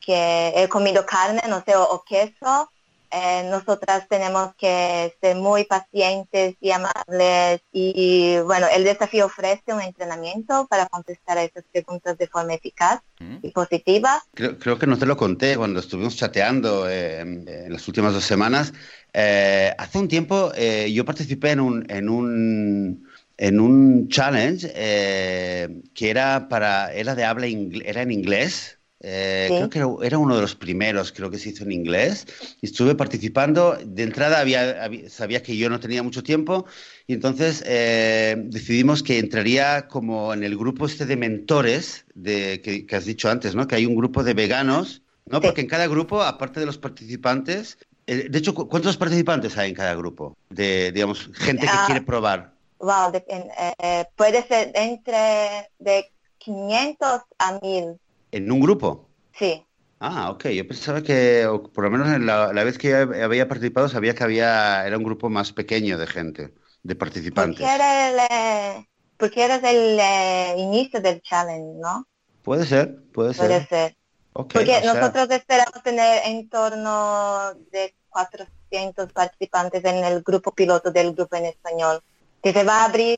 [0.00, 2.70] que he comido carne, no sé, o queso,
[3.10, 9.80] eh, nosotras tenemos que ser muy pacientes y amables y, bueno, el desafío ofrece un
[9.80, 13.36] entrenamiento para contestar a esas preguntas de forma eficaz Mm.
[13.40, 14.22] y positiva.
[14.34, 18.24] Creo, creo que no te lo conté cuando estuvimos chateando eh, en las últimas dos
[18.24, 18.74] semanas.
[19.14, 25.82] Eh, hace un tiempo eh, yo participé en un, en un, en un challenge eh,
[25.94, 28.75] que era, para, era de habla ingle- era en inglés.
[29.08, 29.46] Eh.
[29.48, 32.26] Creo que era, era uno de los primeros, creo que se hizo en inglés.
[32.60, 33.78] Y estuve participando.
[33.84, 36.66] De entrada había, había- sabía que yo no tenía mucho tiempo
[37.06, 42.84] y entonces eh, decidimos que entraría como en el grupo este de mentores de, que,
[42.84, 43.68] que has dicho antes, ¿no?
[43.68, 45.40] Que hay un grupo de veganos, ¿no?
[45.40, 49.68] Porque en cada grupo, aparte de los participantes, eh, de hecho, ¿cu- ¿cuántos participantes hay
[49.70, 50.36] en cada grupo?
[50.50, 51.84] De, digamos, gente que Ah.
[51.86, 52.52] quiere probar.
[52.80, 57.98] wow, eh, puede ser entre de 500 a 1000.
[58.32, 59.08] ¿En un grupo?
[59.32, 59.66] Sí.
[60.00, 60.48] Ah, ok.
[60.48, 64.86] Yo pensaba que, por lo menos en la, vez que había participado, sabía que había
[64.86, 67.60] era un grupo más pequeño de gente, de participantes.
[67.60, 72.06] Porque era el, eh, porque eres el eh, inicio del challenge, ¿no?
[72.42, 73.46] Puede ser, puede ser.
[73.46, 73.96] Puede ser.
[74.32, 81.36] porque nosotros esperamos tener en torno de 400 participantes en el grupo piloto del grupo
[81.36, 82.02] en español,
[82.42, 83.16] que se va a abrir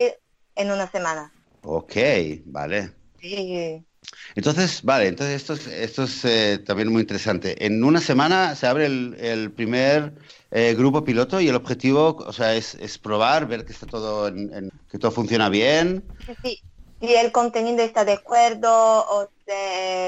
[0.54, 1.32] en una semana.
[1.62, 1.94] Ok,
[2.46, 2.92] vale.
[3.20, 3.84] Sí.
[4.34, 7.64] Entonces, vale, entonces esto es, esto es eh, también muy interesante.
[7.64, 10.12] En una semana se abre el, primer
[10.50, 14.70] eh, grupo piloto y el objetivo, o sea, es, probar, ver que está todo, en,
[14.90, 16.04] que todo funciona bien.
[16.42, 16.62] Sí.
[17.00, 19.28] Si el contenido está de acuerdo, o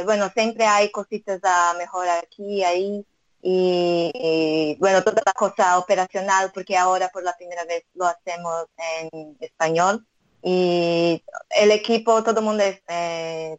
[0.05, 3.07] bueno, siempre hay cositas a mejorar aquí, ahí.
[3.43, 8.67] Y, bueno, toda la cosa operacional, porque ahora por la primera vez lo hacemos
[9.01, 10.05] en español.
[10.43, 13.57] Y el equipo, todo el mundo es, eh,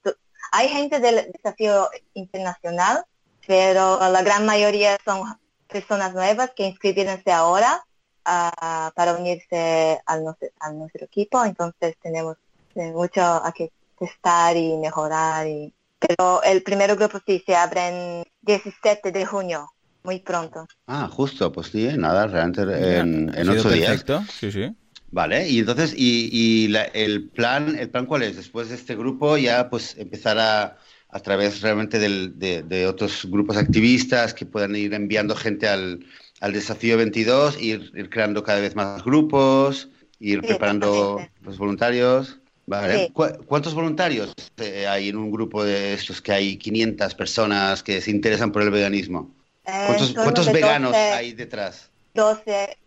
[0.52, 3.06] hay gente del desafío internacional,
[3.48, 5.24] pero la gran mayoría son
[5.68, 7.84] personas nuevas que inscribieronse ahora
[8.26, 11.44] ah, para unirse al, nuestro, equipo.
[11.44, 12.38] Entonces tenemos
[12.76, 15.48] eh, mucho a que testar y mejorar.
[15.48, 15.74] Y...
[15.98, 19.72] Pero el primer grupo sí se abre en 17 de junio,
[20.04, 20.68] muy pronto.
[20.88, 22.62] Ah, justo, pues sí, nada, realmente
[22.98, 24.04] en, en ocho días.
[24.30, 24.76] Sí, sí.
[25.12, 28.38] Vale, y entonces, y, el plan, el plan cuál es?
[28.38, 30.78] Después de este grupo ya pues empezar a,
[31.10, 36.06] a través realmente de, otros grupos activistas que puedan ir enviando gente al,
[36.54, 42.38] desafío 22, ir, ir, creando cada vez más grupos, ir preparando los voluntarios.
[42.66, 43.12] Vale.
[43.48, 48.12] ¿Cuántos voluntarios eh, hay en un grupo de estos que hay 500 personas que se
[48.12, 49.30] interesan por el veganismo?
[49.66, 51.90] Eh, ¿Cuántos, veganos hay detrás?
[52.14, 52.78] 12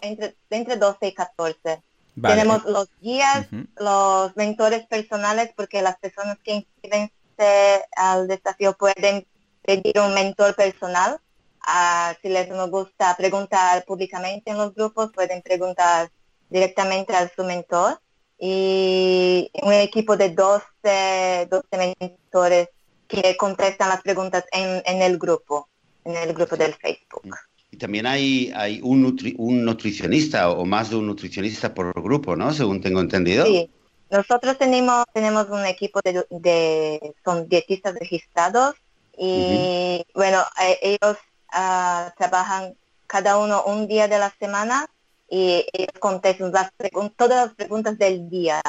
[0.00, 1.82] entre, entre 12 y 14.
[2.20, 9.26] Tenemos los guías, los mentores personales, porque las personas que inscribense al desafío pueden
[9.62, 11.20] pedir un mentor personal.
[11.60, 16.10] Ah, si les gusta preguntar públicamente en los grupos, pueden preguntar
[16.48, 18.00] directamente a su mentor.
[18.40, 22.68] Y un equipo de 12, 12 mentores
[23.08, 25.68] que contestan las preguntas en, en el grupo,
[26.04, 27.34] en el grupo del Facebook.
[27.70, 32.52] Y también hay, hay un, un nutricionista o más de un nutricionista por grupo, ¿no?
[32.52, 33.44] Según tengo entendido.
[33.44, 33.70] Sí,
[34.10, 38.74] nosotros tenemos, tenemos un equipo de, son dietistas registrados
[39.16, 41.18] y bueno, eh, ellos
[41.52, 42.74] ah, trabajan
[43.06, 44.88] cada uno un día de la semana
[45.28, 46.72] y ellos contestan las
[47.16, 48.62] todas las preguntas del día.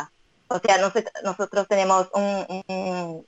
[0.49, 0.77] O sea,
[1.23, 3.25] nosotros, tenemos un,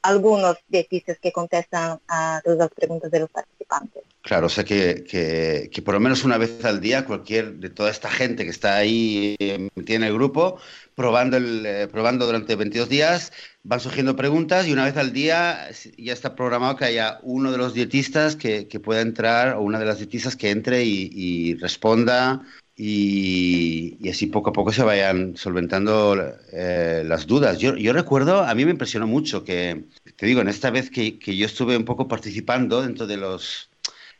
[0.00, 4.02] algunos dietistas que contestan a todas las preguntas de los participantes.
[4.22, 7.90] Claro, o sea que, que, por lo menos una vez al día cualquier de toda
[7.90, 10.58] esta gente que está ahí eh, en el grupo,
[10.94, 13.32] probando, el, eh, probando durante 22 días,
[13.64, 17.58] van surgiendo preguntas y una vez al día ya está programado que haya uno de
[17.58, 22.42] los dietistas que, que pueda entrar o una de las dietistas que entre y, responda
[22.76, 26.16] y, y, así poco a poco se vayan solventando
[26.52, 27.58] eh, las dudas.
[27.58, 29.84] Yo, yo, recuerdo, a mí me impresionó mucho que,
[30.16, 33.71] te digo, en esta vez que, que yo estuve un poco participando dentro de los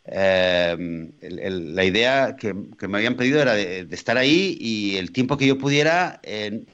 [0.05, 5.47] eh, la idea que, me habían pedido era de, estar ahí y el tiempo que
[5.47, 6.21] yo pudiera,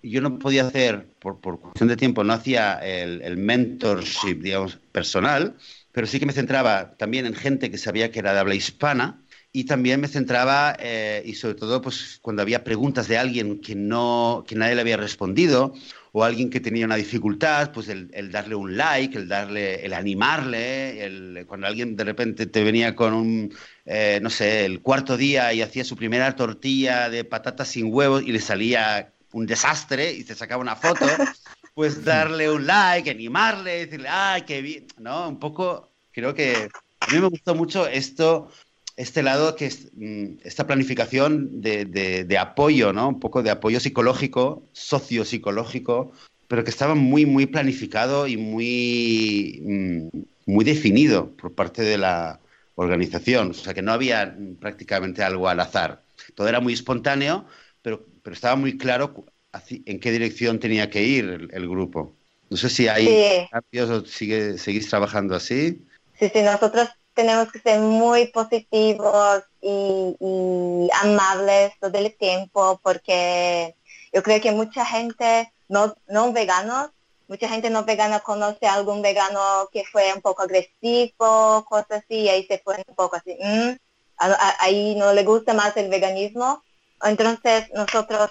[0.02, 5.56] yo no podía hacer, por, cuestión de tiempo, no hacía el, mentorship, digamos, personal,
[5.92, 9.18] pero sí que me centraba también en gente que sabía que era de habla hispana
[9.58, 13.74] y también me centraba, eh, y sobre todo, pues cuando había preguntas de alguien que,
[13.74, 15.74] no, que nadie le había respondido
[16.12, 21.04] o alguien que tenía una dificultad, pues el, darle un like, el darle, el animarle,
[21.04, 23.52] el, cuando alguien de repente te venía con un,
[23.84, 28.22] eh, no sé, el cuarto día y hacía su primera tortilla de patatas sin huevos
[28.22, 31.04] y le salía un desastre y te sacaba una foto,
[31.74, 35.28] pues darle un like, animarle, decirle, ay, qué bien, ¿no?
[35.28, 36.68] Un poco, creo que
[37.00, 38.52] a mí me gustó mucho esto
[38.98, 43.08] este lado que es mm, esta planificación de, apoyo, ¿no?
[43.08, 46.12] Un poco de apoyo psicológico, sociopsicológico,
[46.48, 50.08] pero que estaba muy, muy planificado y muy, mm,
[50.46, 52.40] muy definido por parte de la
[52.74, 53.52] organización.
[53.52, 56.02] O sea, que no había prácticamente algo al azar.
[56.34, 57.46] Todo era muy espontáneo,
[57.82, 59.24] pero, pero estaba muy claro
[59.70, 62.16] en qué dirección tenía que ir el, grupo.
[62.50, 65.87] No sé si hay cambios o sigue, seguís trabajando así.
[66.18, 73.74] Sí, sí, nosotros tenemos que ser muy positivos y, amables todo el tiempo porque
[74.12, 76.90] yo creo que mucha gente, no, no veganos,
[77.26, 82.20] mucha gente no vegana conoce a algún vegano que fue un poco agresivo, cosas así,
[82.20, 83.72] y ahí se pone un poco así, mm,
[84.61, 86.62] ahí no le gusta más el veganismo.
[87.02, 88.31] Entonces nosotros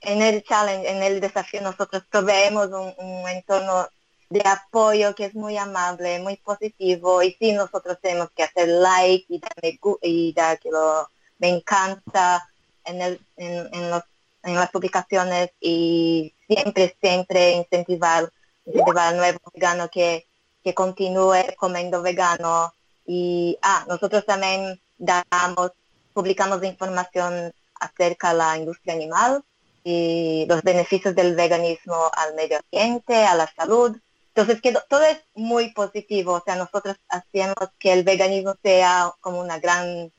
[0.00, 3.88] en el challenge, en el desafío, nosotros proveemos un, entorno
[4.32, 9.26] de apoyo que es muy amable, muy positivo y sí nosotros tenemos que hacer like
[9.28, 11.06] y darme y dar que lo,
[11.38, 12.48] me encanta
[12.84, 14.02] en, el, en, los,
[14.42, 18.32] en las publicaciones y siempre, siempre incentivar,
[18.64, 20.26] incentivar al nuevo vegano que,
[20.64, 22.72] que continúe comiendo vegano
[23.04, 25.72] y ah, nosotros también damos,
[26.14, 29.44] publicamos información acerca de la industria animal
[29.84, 33.94] y los beneficios del veganismo al medio ambiente, a la salud.
[34.34, 36.34] Entonces, que todo es muy positivo.
[36.34, 40.10] O sea, nosotros hacemos que el veganismo sea como una gran,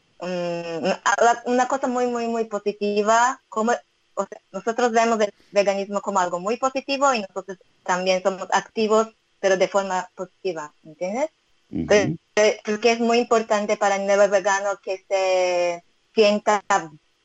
[1.45, 3.41] una cosa muy, muy, muy positiva.
[3.49, 3.73] Como,
[4.52, 9.08] nosotros vemos el veganismo como algo muy positivo y nosotros también somos activos,
[9.39, 11.30] pero de forma positiva, ¿entiendes?
[12.65, 16.63] Porque es muy importante para el nuevo vegano que se sienta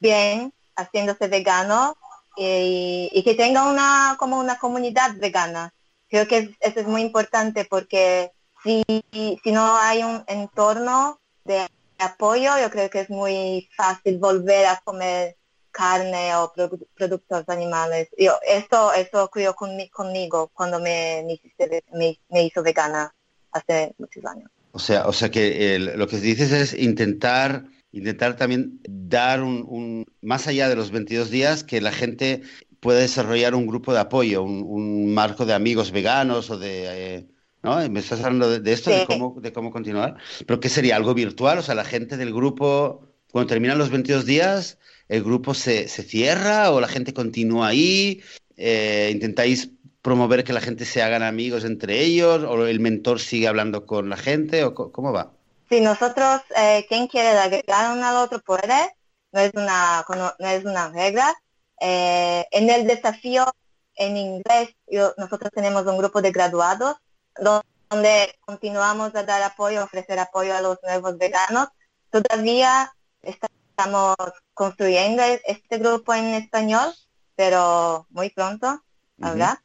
[0.00, 1.96] bien haciéndose vegano
[2.36, 5.74] y, que tenga una como una comunidad vegana.
[6.08, 11.66] Creo que eso es muy importante porque si, si no hay un entorno de
[11.98, 15.36] apoyo, yo creo que es muy fácil volver a comer
[15.70, 16.52] carne o
[16.94, 18.08] productos animales.
[18.16, 21.24] Yo, esto, esto ocurrió conmigo cuando me,
[21.92, 23.14] me, hizo vegana
[23.52, 24.50] hace muchos años.
[24.72, 30.46] O sea, o sea que lo que dices es intentar intentar también dar un, más
[30.46, 32.42] allá de los 22 días, que la gente
[32.80, 37.16] pueda desarrollar un grupo de apoyo, un, marco de amigos veganos o de...
[37.16, 37.26] Eh,
[37.62, 37.76] ¿no?
[37.88, 40.16] Me estás hablando de, esto, de, cómo, de cómo continuar.
[40.46, 40.96] Pero ¿qué sería?
[40.96, 41.58] ¿Algo virtual?
[41.58, 46.02] O sea, la gente del grupo, cuando terminan los 22 días, ¿el grupo se, se
[46.02, 48.22] cierra o la gente continúa ahí?
[48.56, 49.70] Eh, ¿Intentáis
[50.02, 52.44] promover que la gente se hagan amigos entre ellos?
[52.44, 54.64] ¿O el mentor sigue hablando con la gente?
[54.64, 55.32] ¿O cómo va?
[55.68, 58.94] Si nosotros, eh, quien quiere agregar uno al otro puede,
[59.32, 60.04] no es una,
[60.38, 61.34] no es una regla.
[61.80, 63.46] Eh, en el desafío
[63.94, 64.70] en inglés,
[65.16, 66.96] nosotros tenemos un grupo de graduados
[67.38, 71.68] donde continuamos a dar apoyo, ofrecer apoyo a los nuevos veganos.
[72.10, 74.16] Todavía estamos
[74.54, 76.92] construyendo este grupo en español,
[77.34, 78.82] pero muy pronto,
[79.16, 79.58] ¿verdad?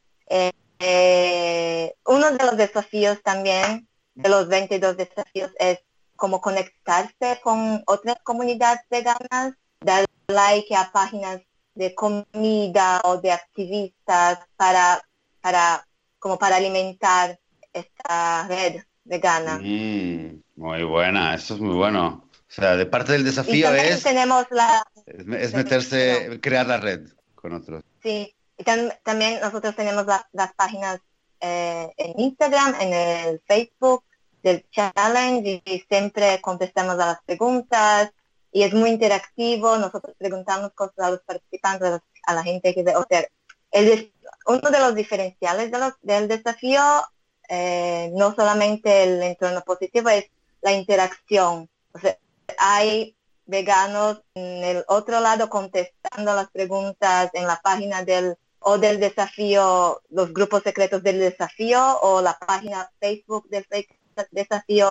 [0.86, 5.80] Eh, uno de los desafíos también, de los 22 desafíos, es
[6.16, 11.42] como conectarse con otras comunidades veganas, dar like a páginas
[11.76, 15.02] de comida o de activistas para,
[15.42, 15.88] para,
[16.20, 17.40] como para alimentar
[17.72, 19.60] esta red vegana.
[19.60, 22.30] Mm, muy buena, esto es muy bueno.
[22.32, 27.54] O sea, de parte del desafío es, tenemos la, es, meterse, crear la red con
[27.54, 27.84] otros.
[28.04, 31.00] Sí, y también nosotros tenemos las páginas
[31.42, 34.04] eh, en Instagram, en el Facebook,
[34.44, 38.12] del challenge y siempre contestamos a las preguntas
[38.54, 39.78] y es muy interactivo.
[39.78, 42.82] Nosotros preguntamos cosas a los participantes, a la gente que.
[42.96, 43.28] O sea,
[43.72, 44.14] el,
[44.46, 46.82] uno de los diferenciales de los, del desafío,
[47.50, 50.26] eh, no solamente el entorno positivo, es
[50.62, 51.70] la interacción.
[51.94, 52.18] O sea,
[52.58, 59.00] hay veganos en el otro lado contestando las preguntas en la página del o del
[59.00, 63.66] desafío, los grupos secretos del desafío o la página Facebook del
[64.32, 64.90] desafío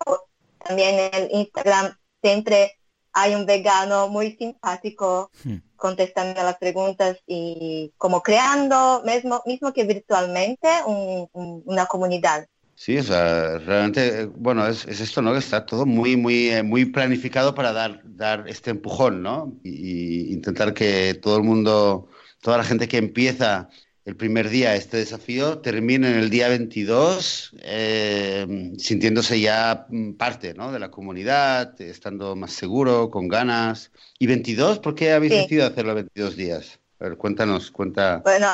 [0.58, 2.78] también en Instagram siempre
[3.12, 5.56] hay un vegano muy simpático hmm.
[5.76, 12.46] contestando a las preguntas y como creando, mismo, mismo que virtualmente, una comunidad.
[12.74, 15.36] Sí, o sea, realmente, bueno, es, esto, ¿no?
[15.36, 19.52] Está todo muy, muy, eh, muy planificado para dar, dar este empujón, ¿no?
[19.62, 22.08] Y, intentar que todo el mundo,
[22.40, 23.68] toda la gente que empieza
[24.04, 29.86] el primer día este desafío, termina en el día 22 eh, sintiéndose ya
[30.18, 30.72] parte ¿no?
[30.72, 33.92] de la comunidad, estando más seguro, con ganas.
[34.18, 34.80] ¿Y 22?
[34.80, 36.80] ¿Por qué habéis decidido hacerlo 22 días?
[36.98, 38.18] A ver, cuéntanos, cuenta.
[38.24, 38.48] Bueno,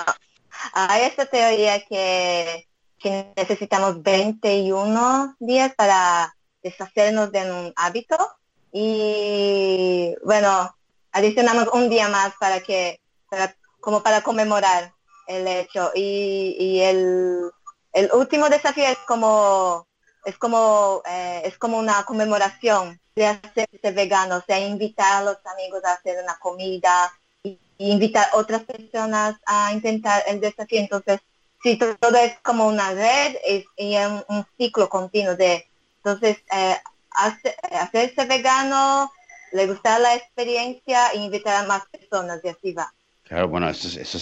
[0.74, 8.16] hay esta teoría que, que necesitamos 21 días para deshacernos de un hábito
[8.70, 10.76] y bueno,
[11.12, 14.92] adicionamos un día más para que, para, como para conmemorar
[15.28, 15.92] el hecho.
[15.94, 17.50] Y, y el,
[17.92, 19.86] el, último desafío es como
[20.24, 25.38] es como eh, es como una conmemoración de hacerse vegano, o sea, invitar a los
[25.46, 27.12] amigos a hacer una comida
[27.42, 30.80] y, invitar a otras personas a intentar el desafío.
[30.80, 31.20] Entonces,
[31.62, 35.68] si todo es como una red es, y un, un ciclo continuo de,
[35.98, 36.76] entonces, eh,
[37.70, 39.10] hacerse vegano,
[39.52, 42.92] le gusta la experiencia e invitar a más personas y así va.
[43.28, 44.16] Claro, bueno, esto es, esto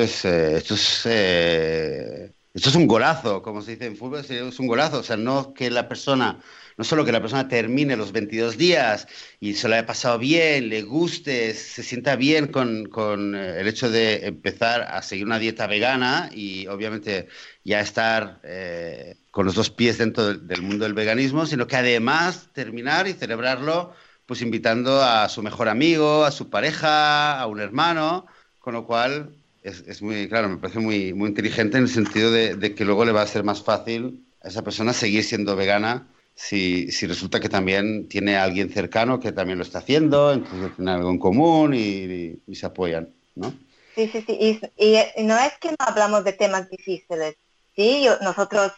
[0.00, 4.58] es, eh, esto es eh, esto es un golazo, como se dice en fútbol, es
[4.58, 5.00] un golazo.
[5.00, 6.40] O sea, no que la persona,
[6.78, 9.06] no solo que la persona termine los 22 días
[9.40, 13.68] y se lo haya pasado bien, le guste, se sienta bien con, con eh, el
[13.68, 17.28] hecho de empezar a seguir una dieta vegana y obviamente
[17.62, 22.48] ya estar eh, con los dos pies dentro del, mundo del veganismo, sino que además
[22.54, 23.92] terminar y celebrarlo
[24.24, 28.26] pues invitando a su mejor amigo, a su pareja, a un hermano,
[28.66, 32.74] con lo cual es, muy, claro, me parece muy, muy inteligente en el sentido de,
[32.74, 36.90] que luego le va a ser más fácil a esa persona seguir siendo vegana si,
[36.90, 41.10] si resulta que también tiene alguien cercano que también lo está haciendo, entonces tiene algo
[41.10, 43.54] en común y, se apoyan, ¿no?
[43.94, 44.60] Sí, sí, sí.
[44.76, 47.36] Y, no es que no hablamos de temas difíciles.
[47.76, 48.72] Sí, nosotros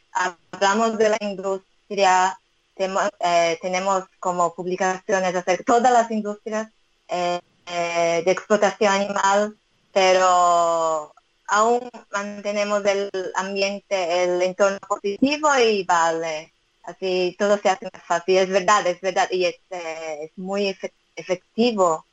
[0.52, 2.38] hablamos de la industria,
[2.76, 6.68] eh, tenemos como publicaciones de todas las industrias
[7.08, 7.40] eh,
[7.72, 9.56] eh, de explotación animal
[9.92, 11.12] pero
[11.48, 11.80] aún
[12.12, 16.52] mantenemos el ambiente, el entorno positivo y vale,
[16.84, 18.38] así todo se hace más fácil.
[18.38, 20.74] Es verdad, es verdad, y es, eh, muy
[21.16, 22.04] efectivo.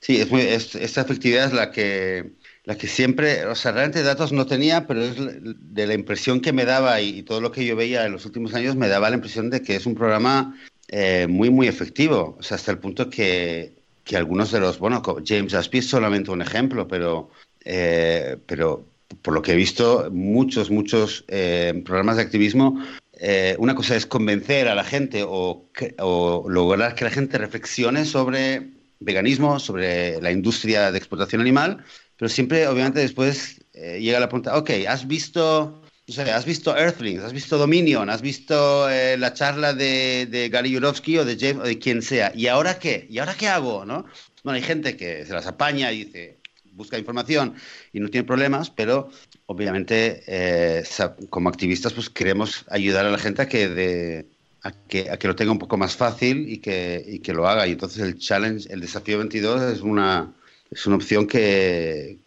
[0.00, 2.32] Sí, es muy, esta efectividad es la que,
[2.64, 6.52] la que siempre, o sea, realmente datos no tenía, pero es de la impresión que
[6.52, 9.16] me daba y, todo lo que yo veía en los últimos años me daba la
[9.16, 10.58] impresión de que es un programa
[10.88, 13.79] eh, muy, muy efectivo, o sea, hasta el punto que
[14.10, 17.30] que algunos de los, bueno, James Aspie es solamente un ejemplo, pero,
[17.64, 18.84] eh, pero
[19.22, 24.06] por lo que he visto, muchos, muchos eh, programas de activismo, eh, una cosa es
[24.06, 30.32] convencer a la gente o, o, lograr que la gente reflexione sobre veganismo, sobre la
[30.32, 31.84] industria de explotación animal,
[32.16, 35.82] pero siempre, obviamente, después llega la pregunta, ok, ¿has visto
[36.18, 41.18] has visto Earthlings, has visto Dominion, has visto eh, la charla de, de Gary Yurovsky
[41.18, 42.32] o de James o de quien sea.
[42.34, 43.06] ¿Y ahora qué?
[43.08, 43.84] ¿Y ahora qué hago?
[43.84, 44.06] ¿no?
[44.42, 46.38] Bueno, hay gente que se las apaña y dice,
[46.72, 47.54] busca información
[47.92, 49.10] y no tiene problemas, pero
[49.46, 50.84] obviamente eh,
[51.28, 54.26] como activistas pues queremos ayudar a la gente a que,
[54.62, 57.46] a que, a que lo tenga un poco más fácil y que, y que lo
[57.48, 57.66] haga.
[57.66, 60.32] Y entonces el challenge, el desafío 22 es una,
[60.70, 62.18] es una opción que,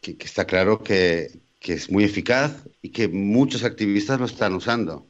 [0.00, 2.52] que está claro que, que es muy eficaz
[2.82, 5.06] y que muchos activistas lo están usando.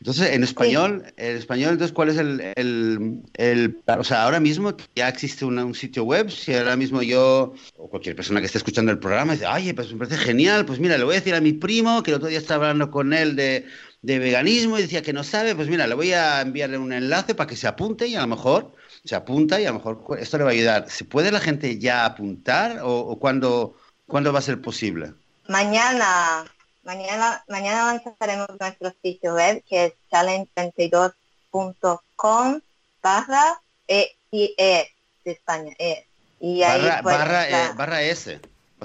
[0.00, 5.08] Entonces, en español, en español, entonces, ¿cuál es el, el, o sea, ahora mismo ya
[5.08, 8.98] existe un sitio web, si ahora mismo yo, o cualquier persona que esté escuchando el
[8.98, 11.52] programa, dice, oye, pues me parece genial, pues mira, le voy a decir a mi
[11.52, 13.64] primo, que el otro día estaba hablando con él de,
[14.02, 17.36] de veganismo y decía que no sabe, pues mira, le voy a enviarle un enlace
[17.36, 18.74] para que se apunte y a lo mejor
[19.04, 20.90] se apunta y a lo mejor esto le va a ayudar.
[20.90, 23.76] ¿Se puede la gente ya apuntar o, o cuándo,
[24.06, 25.14] cuándo va a ser posible?
[25.48, 26.44] Mañana,
[26.84, 32.60] mañana, mañana lanzaremos nuestro sitio web que es challenge32.com
[33.02, 34.88] barra e, y e
[35.24, 36.06] de España, e.
[36.40, 38.40] Y ahí barra, e, barra, S.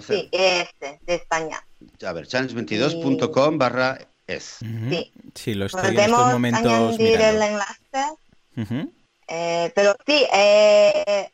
[0.05, 1.63] sí, ES de España.
[2.05, 3.97] A ver, challenge22.com barra
[4.27, 4.63] S.
[4.89, 5.11] Sí.
[5.33, 8.15] Sí, lo estoy en estos momentos añadir el enlace.
[9.27, 11.31] eh, pero sí, eh,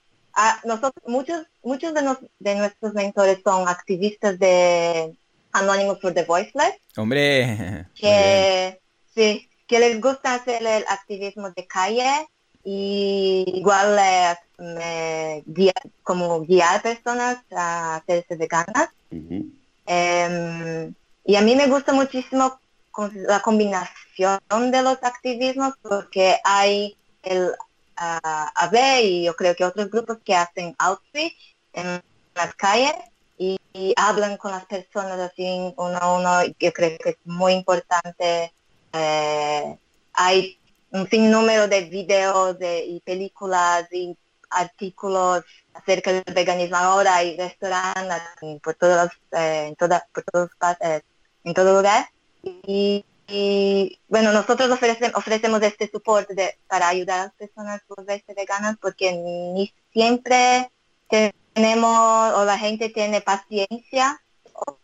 [0.64, 2.02] nosotros, muchos, muchos de,
[2.40, 5.16] de nuestros mentores son activistas de
[5.54, 6.76] Anonymous for the Voiceless.
[6.98, 7.88] Hombre.
[7.96, 8.80] Que,
[9.14, 12.28] sí, que les gusta hacer el activismo de calle
[12.64, 15.44] y igual eh,
[16.04, 18.90] como guiar personas a hacerse veganas.
[19.86, 20.94] Em,
[21.26, 22.60] y a mí me gusta muchísimo
[23.14, 29.90] la combinación de los activismos porque hay el uh, AB y yo creo que otros
[29.90, 32.02] grupos que hacen outreach en
[32.36, 32.94] las calles
[33.38, 33.60] y,
[33.98, 36.54] hablan con las personas así uno a uno.
[36.60, 38.54] Yo creo que es muy importante.
[38.94, 39.78] Eh,
[40.14, 40.60] hay
[40.92, 44.16] un sinnúmero de videos de, y películas y
[44.52, 45.44] artículos
[45.74, 48.22] acerca del veganismo ahora hay restaurantes
[48.62, 50.52] por todos eh, en toda, por todos
[50.82, 51.02] eh,
[51.44, 52.10] en todo lugar
[52.44, 53.04] y,
[54.08, 59.12] bueno nosotros ofrecemos, ofrecemos este soporte para ayudar a las personas a volverse veganas porque
[59.14, 60.70] ni siempre
[61.54, 64.22] tenemos o la gente tiene paciencia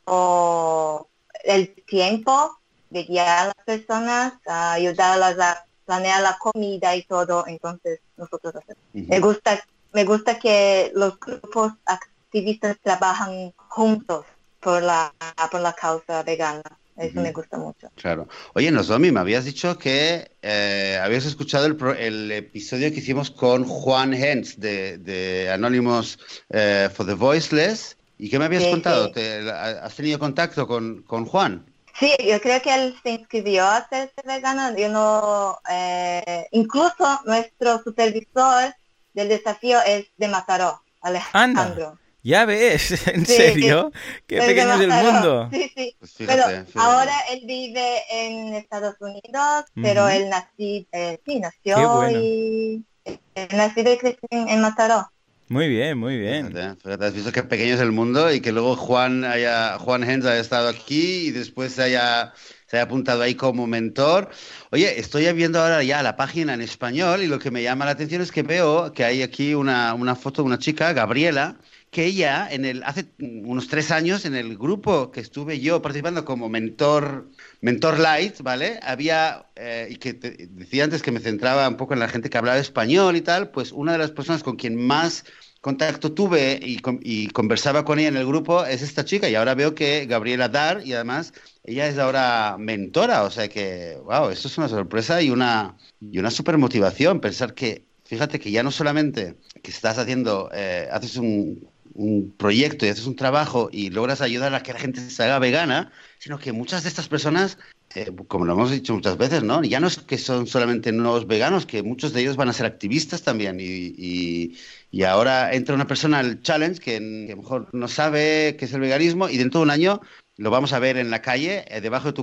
[0.06, 1.08] o,
[1.44, 2.58] el tiempo
[2.90, 8.56] de guiar a las personas, a ayudarlas a planear la comida y todo, entonces nosotros
[8.56, 8.84] hacemos.
[8.94, 9.64] Me gusta
[9.94, 14.26] me gusta que los grupos activistas trabajan juntos
[14.60, 15.14] por la
[15.50, 16.62] por la causa vegana.
[17.00, 17.90] Eso me gusta mucho.
[17.96, 18.28] Claro.
[18.54, 23.64] Oye, Nozomi, me habías dicho que eh, habías escuchado el, el, episodio que hicimos con
[23.64, 26.20] Juan Hens de, de Anonymous
[26.50, 27.96] eh, for the Voiceless.
[28.18, 29.12] ¿Y qué me habías contado?
[29.14, 31.66] ¿Has tenido contacto con, con, Juan?
[31.98, 34.78] Sí, yo creo que él se inscribió a ser vegano.
[34.78, 38.74] Yo no, eh, incluso nuestro supervisor
[39.14, 41.98] del desafío es de Mataró, Alejandro.
[42.30, 43.92] Ya ves, en serio,
[44.28, 45.50] qué pequeño es el mundo.
[45.52, 45.96] Sí, sí.
[45.98, 46.44] Pues pero
[46.76, 53.94] ahora él vive en Estados Unidos, pero él nací, eh, sí, nació y eh, nacido
[53.94, 55.10] y creció en Mataró.
[55.48, 56.54] Muy bien, muy bien.
[56.84, 60.28] Fíjate, has visto qué pequeño es el mundo y que luego Juan haya, Juan Hens
[60.28, 62.34] haya estado aquí y después se haya,
[62.68, 64.30] se haya apuntado ahí como mentor.
[64.70, 67.92] Oye, estoy viendo ahora ya la página en español y lo que me llama la
[67.92, 71.58] atención es que veo que hay aquí una, una foto de una chica, Gabriela,
[71.92, 76.24] que ella en el hace unos tres años en el grupo que estuve yo participando
[76.24, 77.30] como mentor
[77.62, 82.00] mentor light vale había eh, y que decía antes que me centraba un poco en
[82.00, 85.26] la gente que hablaba español y tal pues una de las personas con quien más
[85.62, 89.56] contacto tuve y, y, conversaba con ella en el grupo es esta chica y ahora
[89.56, 91.34] veo que Gabriela Dar y además
[91.66, 96.20] ella es ahora mentora o sea que wow esto es una sorpresa y una y
[96.20, 101.18] una super motivación pensar que fíjate que ya no solamente que estás haciendo eh, haces
[101.18, 101.68] un
[102.00, 105.38] un proyecto y haces un trabajo y logras ayudar a que la gente se haga
[105.38, 107.58] vegana, sino que muchas de estas personas,
[107.94, 109.62] eh, como lo hemos dicho muchas veces, ¿no?
[109.66, 112.66] Ya no es que son solamente nuevos veganos, que muchos de ellos van a ser
[112.66, 113.60] activistas también.
[113.60, 114.56] Y,
[114.92, 118.74] y, ahora entra una persona al challenge que, a lo mejor no sabe qué es
[118.74, 120.02] el veganismo y dentro de un año
[120.38, 122.14] lo vamos a ver en la calle, eh, debajo de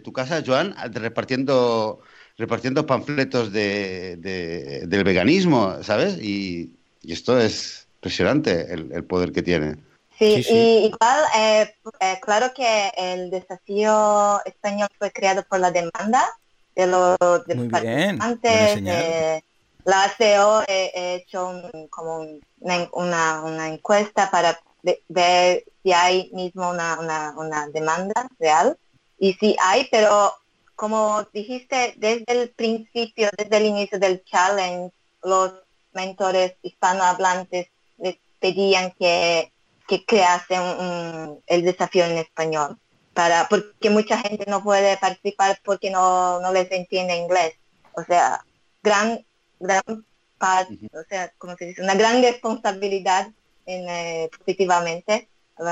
[0.00, 2.00] tu, casa, Joan, repartiendo
[2.38, 4.16] repartiendo panfletos de,
[4.86, 6.18] del veganismo, ¿sabes?
[6.22, 6.70] y
[7.02, 9.76] esto es, impresionante el, poder que tiene.
[10.18, 16.24] Sí, y igual, eh, eh, claro que el desafío español fue creado por la demanda
[16.74, 17.18] de los
[17.70, 18.82] participantes.
[19.84, 22.26] la ACO he, hecho como
[22.60, 24.58] una, una, encuesta para
[25.08, 28.78] ver si hay mismo una, una, una demanda real.
[29.18, 30.32] Y sí hay, pero
[30.76, 34.92] como dijiste, desde el principio, desde el inicio del challenge,
[35.22, 35.52] los
[35.92, 37.68] mentores hispanohablantes
[38.46, 39.52] pedían que,
[39.88, 40.54] que crease
[41.46, 42.78] el desafío en español,
[43.12, 47.54] para, porque mucha gente no puede participar porque no, no les entiende inglés.
[47.94, 48.44] O sea,
[48.82, 49.24] gran,
[49.58, 49.82] gran
[50.38, 53.28] parte, o sea, como se dice, una gran responsabilidad
[53.66, 55.28] en, eh, positivamente.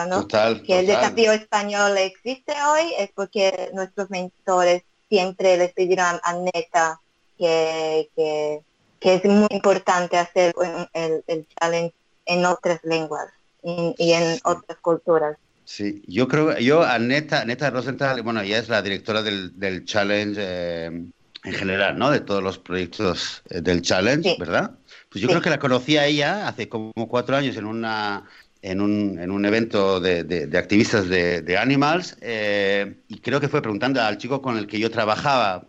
[0.09, 0.27] ¿no?
[0.27, 7.03] que el desafío español existe hoy es porque nuestros mentores siempre les pidieron a Neta
[7.37, 8.63] que, que,
[8.99, 10.55] que, es muy importante hacer
[10.95, 11.95] el, el challenge
[12.27, 13.27] en otras lenguas
[13.63, 15.37] y, en otras culturas.
[15.65, 19.87] Sí, yo creo, yo a Neta, Neta Rosenthal, bueno, ella es la directora del, del
[19.87, 22.11] Challenge eh, en general, ¿no?
[22.11, 24.73] De todos los proyectos eh, del Challenge, ¿verdad?
[25.09, 28.25] Pues yo creo que la conocí a ella hace como cuatro años en una
[28.61, 33.49] en un, en un evento de, de, activistas de, de Animals eh, y creo que
[33.49, 35.67] fue preguntando al chico con el que yo trabajaba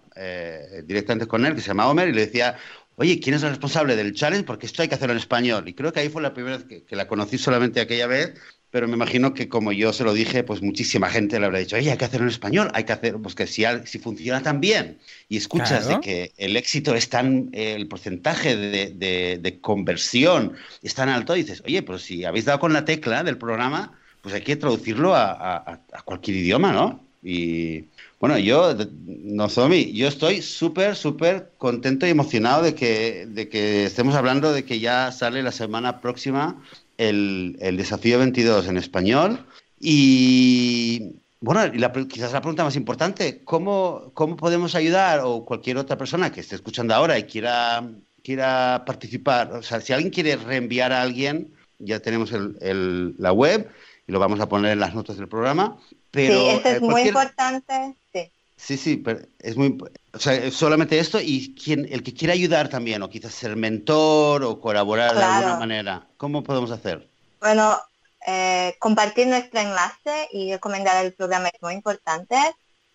[0.85, 2.55] directamente con él, que se llama Homer, y le decía,
[2.95, 4.45] oye, ¿quién es el responsable del challenge?
[4.45, 5.67] Porque esto hay que hacerlo en español.
[5.67, 8.33] Y creo que ahí fue la primera vez que, la conocí solamente aquella vez,
[8.71, 11.75] pero me imagino que como yo se lo dije, pues muchísima gente le habrá dicho,
[11.75, 14.59] oye, hay que hacerlo en español, hay que hacer, pues que si, si funciona tan
[14.59, 21.09] bien y escuchas de que el éxito es tan, el porcentaje de, conversión es tan
[21.09, 24.55] alto, dices, oye, pues si habéis dado con la tecla del programa, pues hay que
[24.55, 27.05] traducirlo a, a cualquier idioma, ¿no?
[27.23, 27.85] Y,
[28.19, 34.15] bueno, yo, Nozomi, yo estoy súper, súper contento y emocionado de que, de que estemos
[34.15, 36.61] hablando de que ya sale la semana próxima
[36.97, 39.45] el, el desafío 22 en español.
[39.79, 45.97] Y bueno, la, quizás la pregunta más importante, ¿cómo, ¿cómo podemos ayudar o cualquier otra
[45.97, 47.87] persona que esté escuchando ahora y quiera,
[48.23, 49.51] quiera participar?
[49.53, 53.69] O sea, si alguien quiere reenviar a alguien, ya tenemos el, la web
[54.07, 55.77] y lo vamos a poner en las notas del programa.
[56.15, 57.95] Pero, sí, eso es eh, muy importante.
[58.11, 58.31] Sí.
[58.57, 59.77] Sí, sí, pero es muy,
[60.13, 64.43] o sea, solamente esto y quien, el que quiera ayudar también, o quizás ser mentor
[64.43, 67.07] o colaborar de alguna manera, ¿cómo podemos hacer?
[67.41, 67.77] Bueno,
[68.25, 72.35] eh, compartir nuestro enlace y recomendar el programa es muy importante.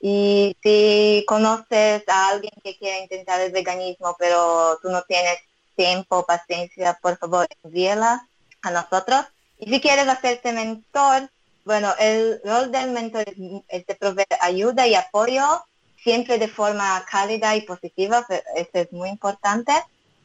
[0.00, 5.38] Y si conoces a alguien que quiera intentar el veganismo, pero tú no tienes
[5.76, 8.26] tiempo, paciencia, por favor, envíela
[8.62, 9.26] a nosotros.
[9.58, 11.30] Y si quieres hacerte mentor,
[11.64, 13.24] bueno, el rol del mentor
[13.68, 15.64] es de proveer ayuda y apoyo
[16.02, 19.72] siempre de forma cálida y positiva, eso es muy importante.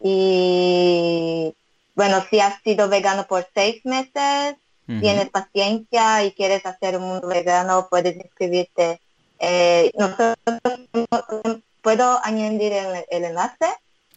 [0.02, 1.54] Y
[1.96, 4.56] bueno, si has sido vegano por seis meses,
[4.86, 9.00] tienes paciencia y quieres hacer un mundo vegano, puedes inscribirte.
[9.40, 9.92] Eh,
[11.82, 13.68] ¿Puedo añadir el, enlace?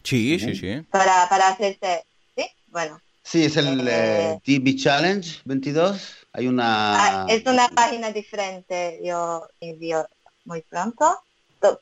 [0.02, 0.80] Sí, sí, sí.
[0.90, 2.04] Para, para hacerse,
[2.36, 2.46] ¿sí?
[2.68, 3.00] Bueno.
[3.22, 6.27] Sí, es el eh, TV Challenge 22.
[6.38, 7.24] Hay una...
[7.24, 10.08] Ah, es una página diferente, yo envío
[10.44, 11.20] muy pronto.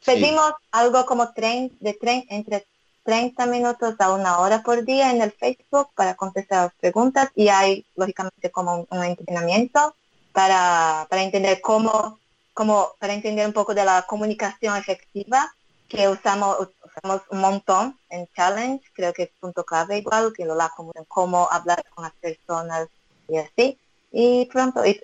[0.03, 2.67] Pedimos algo como tren, de tren, entre
[3.03, 7.49] 30 minutos a una hora por día en el Facebook para contestar las preguntas y
[7.49, 9.95] hay lógicamente como un, entrenamiento
[10.33, 12.19] para, para entender cómo,
[12.55, 15.55] cómo, para entender un poco de la comunicación efectiva
[15.87, 20.55] que usamos, usamos un montón en Challenge, creo que es punto clave igual, que lo
[20.55, 20.73] la
[21.09, 22.89] cómo hablar con las personas
[23.29, 23.79] y así.
[24.13, 25.01] Y pronto es,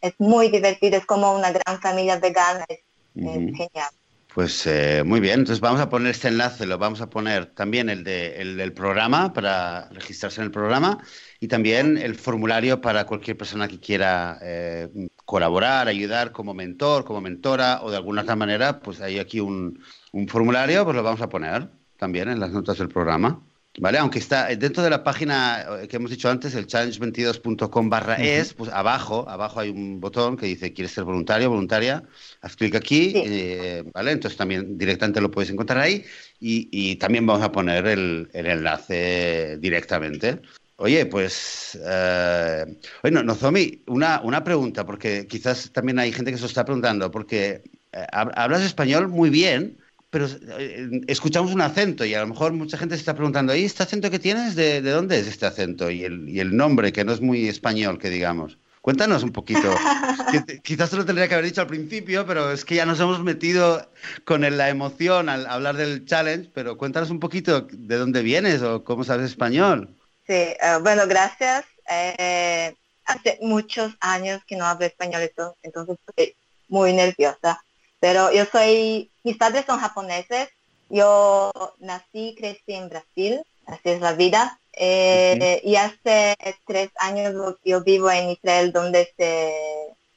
[0.00, 2.80] es muy divertido, es como una gran familia vegana, es,
[3.14, 3.90] genial.
[4.34, 7.90] Pues eh, muy bien, entonces vamos a poner este enlace, lo vamos a poner también
[7.90, 10.98] el, de, el del programa para registrarse en el programa
[11.38, 14.88] y también el formulario para cualquier persona que quiera eh,
[15.26, 19.78] colaborar, ayudar como mentor, como mentora o de alguna otra manera, pues hay aquí un,
[20.12, 21.68] un formulario, pues lo vamos a poner
[21.98, 23.42] también en las notas del programa.
[23.78, 23.96] ¿Vale?
[23.96, 28.52] Aunque está dentro de la página eh, que hemos dicho antes, el challenge22.com barra es,
[28.52, 32.02] pues abajo, abajo hay un botón que dice ¿quieres ser voluntario voluntaria?
[32.42, 34.12] Haz clic aquí, eh, ¿vale?
[34.12, 36.04] Entonces también directamente lo puedes encontrar ahí
[36.38, 40.40] y, también vamos a poner el, enlace directamente.
[40.76, 42.64] Oye, pues, eh,
[43.02, 47.10] bueno, Nozomi, una, una pregunta, porque quizás también hay gente que se lo está preguntando,
[47.10, 47.62] porque
[47.92, 49.78] eh, hablas español muy bien,
[50.12, 50.26] pero
[50.58, 53.82] eh, escuchamos un acento y a lo mejor mucha gente se está preguntando, ¿y este
[53.82, 54.54] acento que tienes?
[54.54, 55.90] ¿De, dónde es este acento?
[55.90, 58.58] Y el, y el, nombre, que no es muy español, que digamos.
[58.82, 59.74] Cuéntanos un poquito.
[60.62, 63.22] Quizás te lo tendría que haber dicho al principio, pero es que ya nos hemos
[63.22, 63.90] metido
[64.26, 68.84] con la emoción al hablar del challenge, pero cuéntanos un poquito de dónde vienes o
[68.84, 69.96] cómo sabes español.
[70.26, 71.64] Sí, eh, bueno, gracias.
[71.88, 72.74] Eh,
[73.06, 75.22] hace muchos años que no hablo español,
[75.62, 76.36] entonces estoy
[76.68, 77.64] muy nerviosa.
[78.02, 80.48] Pero yo soy, mis padres son japoneses,
[80.88, 84.58] yo nací, crecí en Brasil, así es la vida.
[84.74, 89.54] Eh, y hace tres años yo vivo en Israel, donde se,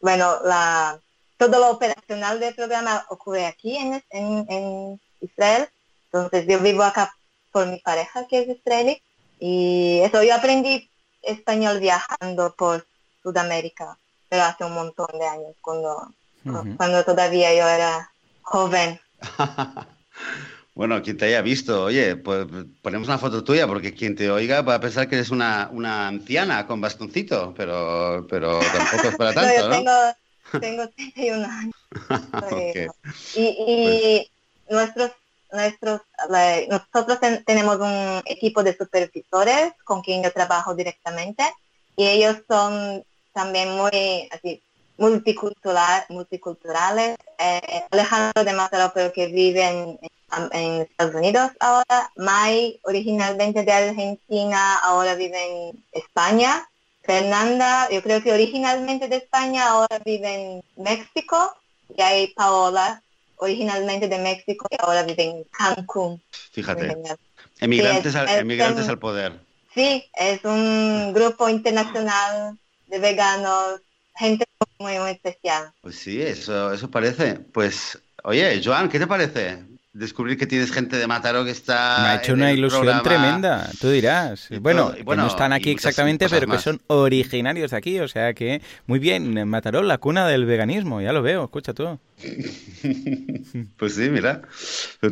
[0.01, 0.99] bueno, la,
[1.38, 5.68] todo lo operacional del programa ocurre aquí en, en, Israel.
[6.06, 7.16] Entonces yo vivo acá
[7.51, 9.01] por mi pareja que es israelí.
[9.39, 10.89] Y eso, yo aprendí
[11.22, 12.86] español viajando por
[13.22, 13.97] Sudamérica,
[14.30, 16.14] pero hace un montón de años, cuando
[16.78, 18.12] cuando todavía yo era
[18.46, 19.00] joven.
[20.76, 22.48] bueno, quien te haya visto, oye, pues
[22.82, 26.08] ponemos una foto tuya porque quien te oiga va a pensar que eres una, una
[26.08, 30.14] anciana con bastoncito, pero, pero tampoco es para tanto, no,
[30.54, 31.76] yo Tengo, 31 años.
[33.36, 33.52] Y,
[33.86, 34.30] pues
[34.70, 35.12] nuestros
[35.52, 36.02] nuestros,
[36.70, 41.43] nosotros tenemos un equipo de supervisores con quien yo trabajo directamente
[41.96, 44.62] y ellos son también muy así
[44.98, 47.18] multicultural, multiculturales.
[47.38, 50.00] Eh, Alejandro de Mataró, pero que vive en,
[50.82, 52.12] Estados Unidos ahora.
[52.18, 56.68] Mai, originalmente de Argentina, ahora vive en España.
[57.04, 61.56] Fernanda, yo creo que originalmente de España, ahora vive en México.
[61.96, 63.02] Y hay Paola,
[63.38, 66.22] originalmente de México, y ahora vive en Cancún.
[66.52, 66.98] Fíjate.
[67.60, 69.39] Emigrantes, al, emigrantes al poder.
[69.74, 73.82] Sí, es un grupo internacional de veganos,
[74.16, 74.45] gente
[74.80, 75.72] muy, muy especial.
[75.82, 77.36] Pues sí, eso, eso parece.
[77.36, 79.63] Pues, oye, Joan, ¿qué te parece?
[79.93, 81.99] Descubrir que tienes gente de Mataró que está.
[82.01, 84.49] Me ha hecho una ilusión tremenda, tú dirás.
[84.59, 88.61] Bueno, bueno no están aquí exactamente, pero que son originarios de aquí, o sea que
[88.88, 91.97] muy bien, Mataró, la cuna del veganismo, ya lo veo, escucha tú.
[93.78, 94.41] pues sí, mira,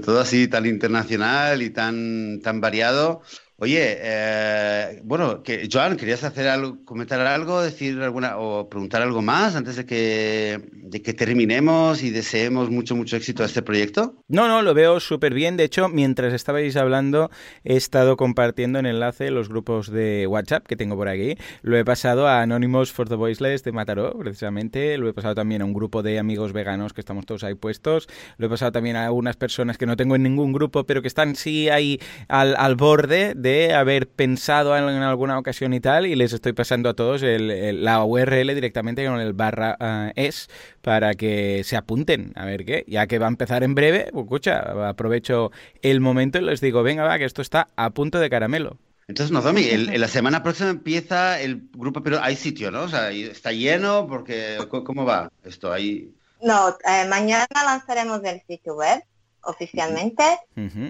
[0.04, 3.22] todo así tan internacional y tan, tan variado.
[3.64, 9.22] Oye, eh, bueno, que, Joan, ¿querías hacer algo, comentar algo, decir alguna o preguntar algo
[9.22, 14.16] más antes de que, de que terminemos y deseemos mucho, mucho éxito a este proyecto?
[14.28, 15.56] No, no, lo veo súper bien.
[15.56, 17.32] De hecho, mientras estabais hablando,
[17.64, 21.38] he estado compartiendo en enlace los grupos de WhatsApp que tengo por aquí.
[21.62, 24.98] Lo he pasado a Anonymous for the Voiceless de Mataró, precisamente.
[24.98, 28.10] Lo he pasado también a un grupo de amigos veganos que estamos todos ahí puestos.
[28.36, 31.08] Lo he pasado también a algunas personas que no tengo en ningún grupo, pero que
[31.08, 36.16] están sí ahí al, al borde de haber pensado en, alguna ocasión y tal, y
[36.16, 40.50] les estoy pasando a todos la URL directamente con el barra eh, es
[40.82, 44.26] para que se apunten a ver qué, ya que va a empezar en breve, pues,
[44.26, 45.52] escucha, aprovecho
[45.82, 48.78] el momento y les digo, venga, va, que esto está a punto de caramelo.
[49.08, 52.84] Entonces, Nozomi, en la semana próxima empieza el grupo, pero hay sitio, ¿no?
[52.84, 55.72] O sea, está lleno porque, ¿cómo va esto?
[55.72, 56.14] Ahí...
[56.42, 59.04] No, eh, mañana lanzaremos el sitio web
[59.44, 60.24] oficialmente.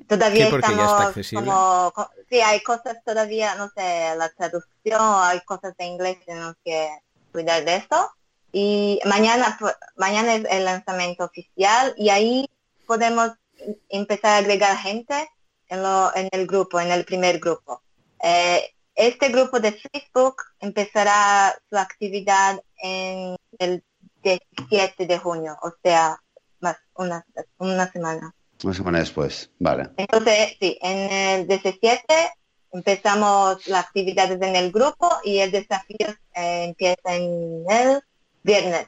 [0.07, 1.93] Todavía estamos como,
[2.29, 6.89] sí, hay cosas todavía, no sé, la traducción, hay cosas de inglés, tenemos que
[7.31, 8.11] cuidar de eso.
[8.51, 9.57] Y mañana,
[9.95, 12.49] mañana es el lanzamiento oficial y ahí
[12.85, 13.31] podemos
[13.89, 15.29] empezar a agregar gente
[15.69, 17.81] en, lo, en el grupo, en el primer grupo.
[18.21, 23.83] Eh, este grupo de Facebook empezará su actividad en el
[24.21, 26.21] 17 de junio, o sea,
[26.59, 27.25] más una,
[27.57, 28.33] una semana.
[28.63, 29.89] Una semana después, vale.
[29.97, 32.03] Entonces, sí, en el 17
[32.71, 38.01] empezamos las actividades en el grupo y el desafío eh, empieza en el
[38.41, 38.87] viernes.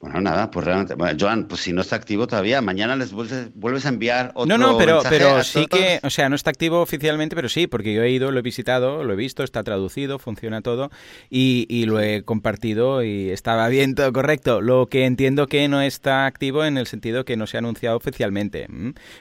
[0.00, 0.94] Bueno, nada, pues realmente.
[0.94, 4.58] Bueno, Joan, pues si no está activo todavía, mañana les vuelves, a enviar otro No,
[4.58, 8.02] no, pero, pero sí que, o sea, no está activo oficialmente, pero sí, porque yo
[8.02, 10.90] he ido, lo he visitado, lo he visto, está traducido, funciona todo
[11.30, 14.60] y, lo he compartido y estaba bien todo correcto.
[14.60, 17.96] Lo que entiendo que no está activo en el sentido que no se ha anunciado
[17.96, 18.66] oficialmente.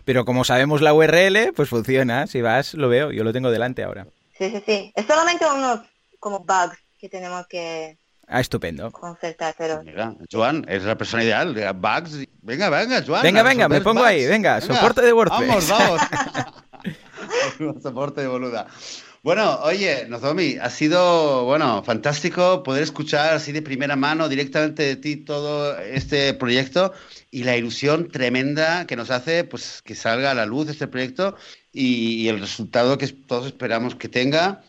[0.03, 2.27] Pero como sabemos la URL, pues funciona.
[2.27, 4.07] Si vas, lo veo, yo lo tengo delante ahora.
[4.37, 4.91] Sí, sí, sí.
[4.95, 5.81] Es solamente unos
[6.19, 7.97] como bugs que tenemos que
[8.27, 8.91] Ah, estupendo.
[9.83, 11.53] Mira, Joan, es la persona ideal.
[11.75, 12.27] Bugs.
[12.41, 13.21] Venga, venga, Joan.
[13.21, 14.25] Venga, venga, me pongo ahí.
[14.25, 15.47] Venga, soporte de WordPress.
[15.47, 16.01] Vamos, vamos.
[17.83, 18.67] soporte de boluda.
[19.25, 24.95] Bueno, oye, Nozomi, ha sido, bueno, fantástico poder escuchar así de primera mano directamente de
[24.97, 26.93] ti todo este proyecto
[27.31, 31.35] y la ilusión tremenda que nos hace pues que salga a la luz este proyecto
[31.73, 34.61] y el resultado que todos esperamos que tenga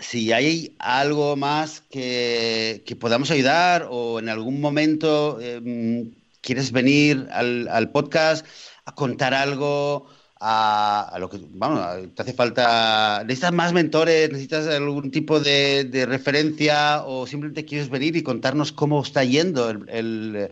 [0.00, 7.90] si hay algo más que, podamos ayudar o en algún momento em, quieres venir al,
[7.92, 8.46] podcast
[8.84, 10.06] a contar algo,
[10.40, 11.80] a, lo que, vamos,
[12.14, 18.16] te hace falta, necesitas más mentores, necesitas algún tipo de, referencia o simplemente quieres venir
[18.16, 20.50] y contarnos cómo está yendo el,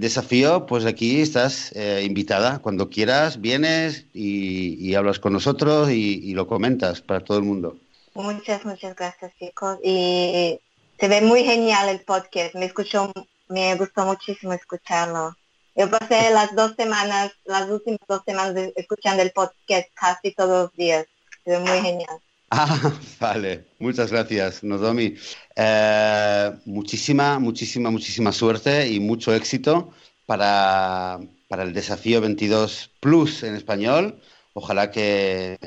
[0.00, 2.60] desafío, pues aquí estás eh, invitada.
[2.60, 7.78] Cuando quieras, vienes y, hablas con nosotros y lo comentas para todo el mundo.
[8.16, 9.78] Muchas, muchas gracias chicos.
[9.84, 10.58] Y
[10.98, 12.54] se ve muy genial el podcast.
[12.54, 13.12] Me escuchó,
[13.48, 15.36] me gustó muchísimo escucharlo.
[15.74, 20.72] Yo pasé las dos semanas, las últimas dos semanas escuchando el podcast casi todos los
[20.72, 21.06] días.
[21.44, 22.18] Se ve muy genial.
[22.48, 23.66] Ah, vale.
[23.80, 25.16] Muchas gracias, Nozomi.
[25.56, 29.92] Eh, muchísima, muchísima, muchísima suerte y mucho éxito
[30.26, 34.22] para, para el desafío 22 Plus en español
[34.56, 35.58] ojalá que,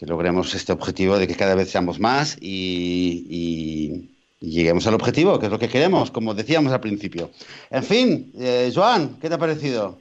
[0.00, 4.08] logremos este objetivo de que cada vez seamos más y,
[4.40, 7.30] lleguemos al objetivo, que es lo que queremos, como decíamos al principio.
[7.70, 9.98] En fin, eh, Joan, ¿qué te ha parecido?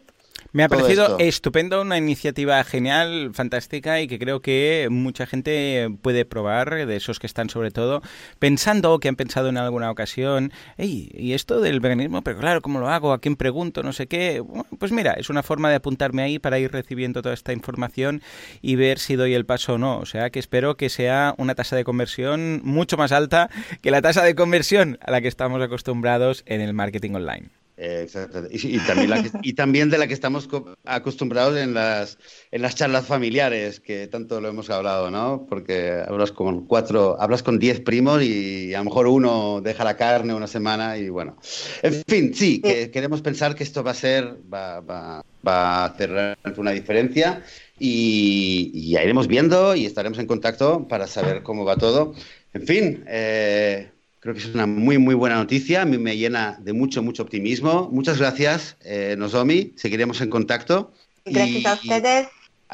[0.52, 6.26] Me ha parecido estupendo, una iniciativa genial, fantástica y que creo que mucha gente puede
[6.26, 8.02] probar, de esos que están sobre todo
[8.40, 12.80] pensando o que han pensado en alguna ocasión, y esto del veganismo, pero claro, ¿cómo
[12.80, 13.14] lo hago?
[13.14, 13.84] ¿A quién pregunto?
[13.84, 14.44] No sé qué.
[14.78, 18.22] pues mira, es una forma de apuntarme ahí para ir recibiendo toda esta información
[18.62, 20.00] y ver si doy el paso o no.
[20.00, 23.50] O sea que espero que sea una tasa de conversión mucho más alta
[23.82, 27.59] que la tasa de conversión a la que estamos acostumbrados en el marketing online.
[27.82, 28.44] Exacto.
[28.52, 30.50] Y, también y, también de la que estamos
[30.84, 32.18] acostumbrados en las,
[32.52, 35.46] en las charlas familiares, que tanto lo hemos hablado, ¿no?
[35.48, 39.96] Porque hablas con cuatro, hablas con diez primos y a lo mejor uno deja la
[39.96, 41.38] carne una semana y bueno.
[41.82, 45.86] En fin, sí, que queremos pensar que esto va a ser, va, va, va a
[45.86, 47.44] hacer una diferencia
[47.80, 52.14] y, ya iremos viendo y estaremos en contacto para saber cómo va todo.
[52.54, 53.90] En fin, eh,
[54.20, 55.84] Creo que es una muy, muy buena noticia.
[55.84, 57.90] A mí me llena de mucho, mucho optimismo.
[57.92, 59.74] Muchas gracias, eh, Nozomi.
[59.78, 60.94] Seguiremos en contacto.
[61.26, 62.28] Gracias a ustedes.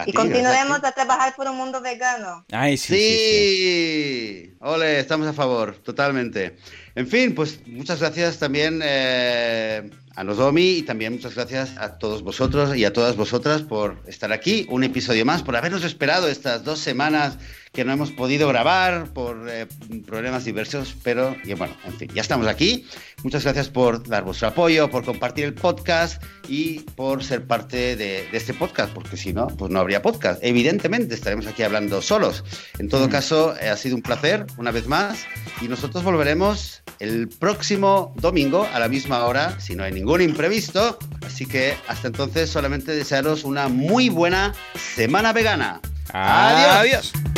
[0.07, 2.45] y continuaremos a, trabajar por un mundo vegano.
[2.51, 6.57] Ay, sí, sí, Ole, estamos a favor, totalmente.
[6.95, 12.23] En fin, pues muchas gracias también eh, a Nozomi y también muchas gracias a todos
[12.23, 14.65] vosotros y a todas vosotras por estar aquí.
[14.69, 17.37] Un episodio más, por habernos esperado estas dos semanas
[17.75, 19.67] que no hemos podido grabar por eh,
[20.07, 22.87] problemas diversos, pero y bueno, en fin, ya estamos aquí.
[23.23, 28.29] Muchas gracias por dar vuestro apoyo, por compartir el podcast y por ser parte de,
[28.31, 30.41] este podcast, porque si no, pues no habría podcast.
[30.41, 32.45] Evidentemente estaremos aquí hablando solos.
[32.79, 33.11] En todo mm.
[33.11, 35.25] caso, eh, ha sido un placer una vez más
[35.61, 40.97] y nosotros volveremos el próximo domingo a la misma hora, si no hay ningún imprevisto.
[41.25, 44.53] Así que hasta entonces solamente desearos una muy buena
[44.95, 45.81] semana vegana.
[46.13, 47.11] Adiós.
[47.11, 47.35] Adiós.